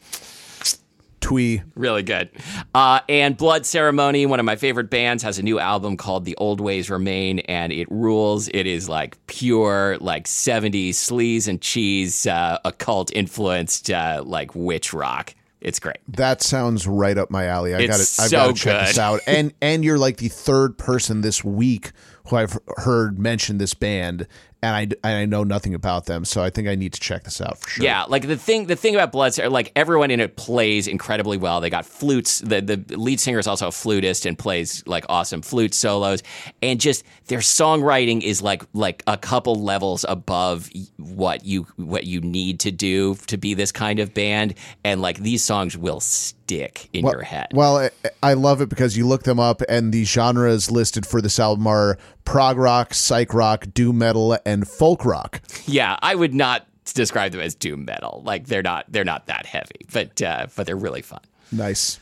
Twee 1.28 1.62
Really 1.76 2.04
good. 2.04 2.30
Uh, 2.74 3.02
and 3.10 3.36
Blood 3.36 3.66
Ceremony, 3.66 4.26
one 4.26 4.40
of 4.40 4.46
my 4.46 4.56
favorite 4.56 4.90
bands, 4.90 5.24
has 5.24 5.38
a 5.40 5.44
new 5.44 5.60
album 5.60 5.98
called 5.98 6.24
The 6.26 6.36
Old 6.38 6.62
Ways 6.62 6.90
Remain, 6.90 7.40
and 7.40 7.74
it 7.74 7.88
rules. 7.92 8.48
It 8.48 8.66
is 8.66 8.88
like 8.88 9.18
pure, 9.28 9.98
like 10.00 10.26
70s 10.26 10.92
sleaze 10.92 11.48
and 11.48 11.62
cheese, 11.62 12.26
uh, 12.28 12.60
occult 12.64 13.12
influenced, 13.14 13.92
uh, 13.92 14.24
like 14.26 14.56
witch 14.56 14.94
rock. 14.94 15.36
It's 15.60 15.80
great. 15.80 15.98
That 16.08 16.42
sounds 16.42 16.88
right 16.88 17.18
up 17.18 17.30
my 17.30 17.46
alley. 17.46 17.74
I 17.76 17.88
got 17.88 18.00
It's 18.00 18.16
to 18.18 18.22
I've 18.24 18.30
so 18.30 18.38
got 18.38 18.48
to 18.48 18.54
check 18.54 18.80
good. 18.80 18.88
this 18.88 18.98
out. 18.98 19.20
And 19.28 19.54
and 19.62 19.84
you're 19.84 19.98
like 19.98 20.18
the 20.18 20.30
third 20.30 20.78
person 20.78 21.22
this 21.22 21.44
week 21.44 21.92
who 22.30 22.36
I've 22.38 22.58
heard 22.78 23.18
mention 23.20 23.58
this 23.58 23.74
band, 23.74 24.28
and 24.62 24.76
I 24.76 24.82
and 25.08 25.18
I 25.18 25.26
know 25.26 25.44
nothing 25.44 25.76
about 25.76 26.06
them, 26.06 26.26
so 26.26 26.44
I 26.44 26.50
think 26.50 26.68
I 26.68 26.76
need 26.76 26.94
to 26.94 27.00
check 27.00 27.24
this 27.24 27.40
out 27.42 27.60
for 27.60 27.70
sure. 27.70 27.86
Yeah, 27.86 28.04
like 28.04 28.28
the 28.28 28.38
thing 28.38 28.66
the 28.66 28.76
thing 28.76 28.96
about 28.96 29.12
Blood 29.12 29.34
Cer- 29.34 29.50
like 29.50 29.72
everyone 29.76 30.10
in 30.10 30.20
it 30.20 30.36
plays 30.36 30.88
incredibly 30.88 31.38
well. 31.38 31.62
They 31.62 31.70
got 31.70 31.86
flutes. 31.86 32.40
The 32.40 32.62
the 32.62 32.98
lead 32.98 33.20
singer 33.20 33.40
is 33.40 33.48
also 33.48 33.68
a 33.68 33.72
flutist 33.72 34.26
and 34.26 34.38
plays 34.38 34.84
like 34.88 35.06
awesome 35.10 35.42
flute 35.42 35.74
solos. 35.74 36.24
And 36.62 36.80
just 36.80 37.04
their 37.28 37.40
songwriting 37.40 38.24
is 38.24 38.42
like 38.42 38.64
like 38.74 39.04
a 39.06 39.18
couple 39.18 39.56
levels 39.56 40.06
above 40.08 40.70
what 40.98 41.46
you 41.46 41.68
what 41.76 42.06
you 42.06 42.22
need 42.22 42.60
to 42.62 42.72
do 42.72 43.16
to 43.28 43.38
be 43.38 43.54
this 43.54 43.72
kind 43.72 44.00
of 44.00 44.14
band. 44.14 44.56
And 44.84 45.02
like 45.02 45.20
these 45.20 45.44
songs 45.44 45.78
will 45.78 46.02
stick 46.48 46.90
in 46.94 47.06
your 47.06 47.24
head. 47.24 47.48
Well, 47.54 47.78
I, 47.78 47.90
I 48.24 48.34
love 48.34 48.62
it 48.62 48.70
because 48.70 48.96
you 48.96 49.06
look 49.06 49.24
them 49.24 49.40
up, 49.40 49.62
and 49.68 49.94
the 49.94 50.06
genres 50.06 50.72
listed 50.72 51.06
for 51.06 51.22
this 51.22 51.40
album 51.40 51.68
are 51.68 51.98
prog 52.24 52.58
rock, 52.58 52.94
psych 52.94 53.34
rock, 53.34 53.68
doom 53.74 53.98
metal, 53.98 54.38
and 54.46 54.68
folk 54.68 55.04
rock. 55.04 55.42
yeah, 55.66 55.98
I 56.02 56.16
would 56.16 56.34
not 56.34 56.66
describe 56.94 57.34
them 57.34 57.42
as 57.42 57.54
doom 57.54 57.84
metal. 57.84 58.22
Like 58.26 58.48
they're 58.48 58.64
not 58.64 58.86
they're 58.88 59.04
not 59.04 59.28
that 59.28 59.46
heavy, 59.46 59.86
but 59.92 60.22
uh, 60.22 60.48
but 60.56 60.66
they're 60.66 60.78
really 60.78 61.02
fun. 61.02 61.22
Nice. 61.52 62.00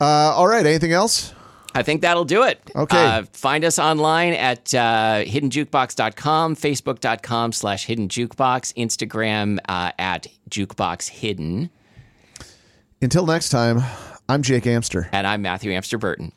Uh, 0.00 0.04
all 0.04 0.48
right. 0.48 0.66
Anything 0.66 0.92
else? 0.92 1.32
I 1.74 1.82
think 1.82 2.02
that'll 2.02 2.26
do 2.26 2.42
it. 2.42 2.60
Okay. 2.76 3.02
Uh, 3.02 3.22
find 3.32 3.64
us 3.64 3.78
online 3.78 4.34
at 4.34 4.74
uh, 4.74 5.24
hiddenjukebox.com, 5.24 6.54
facebook.com 6.54 7.52
slash 7.52 7.86
hidden 7.86 8.08
jukebox, 8.08 8.74
Instagram 8.74 9.58
uh, 9.70 9.92
at 9.98 10.26
jukebox 10.50 11.08
hidden. 11.08 11.70
Until 13.02 13.26
next 13.26 13.48
time, 13.48 13.82
I'm 14.28 14.42
Jake 14.42 14.64
Amster. 14.64 15.08
And 15.12 15.26
I'm 15.26 15.42
Matthew 15.42 15.72
Amster 15.72 15.98
Burton. 15.98 16.30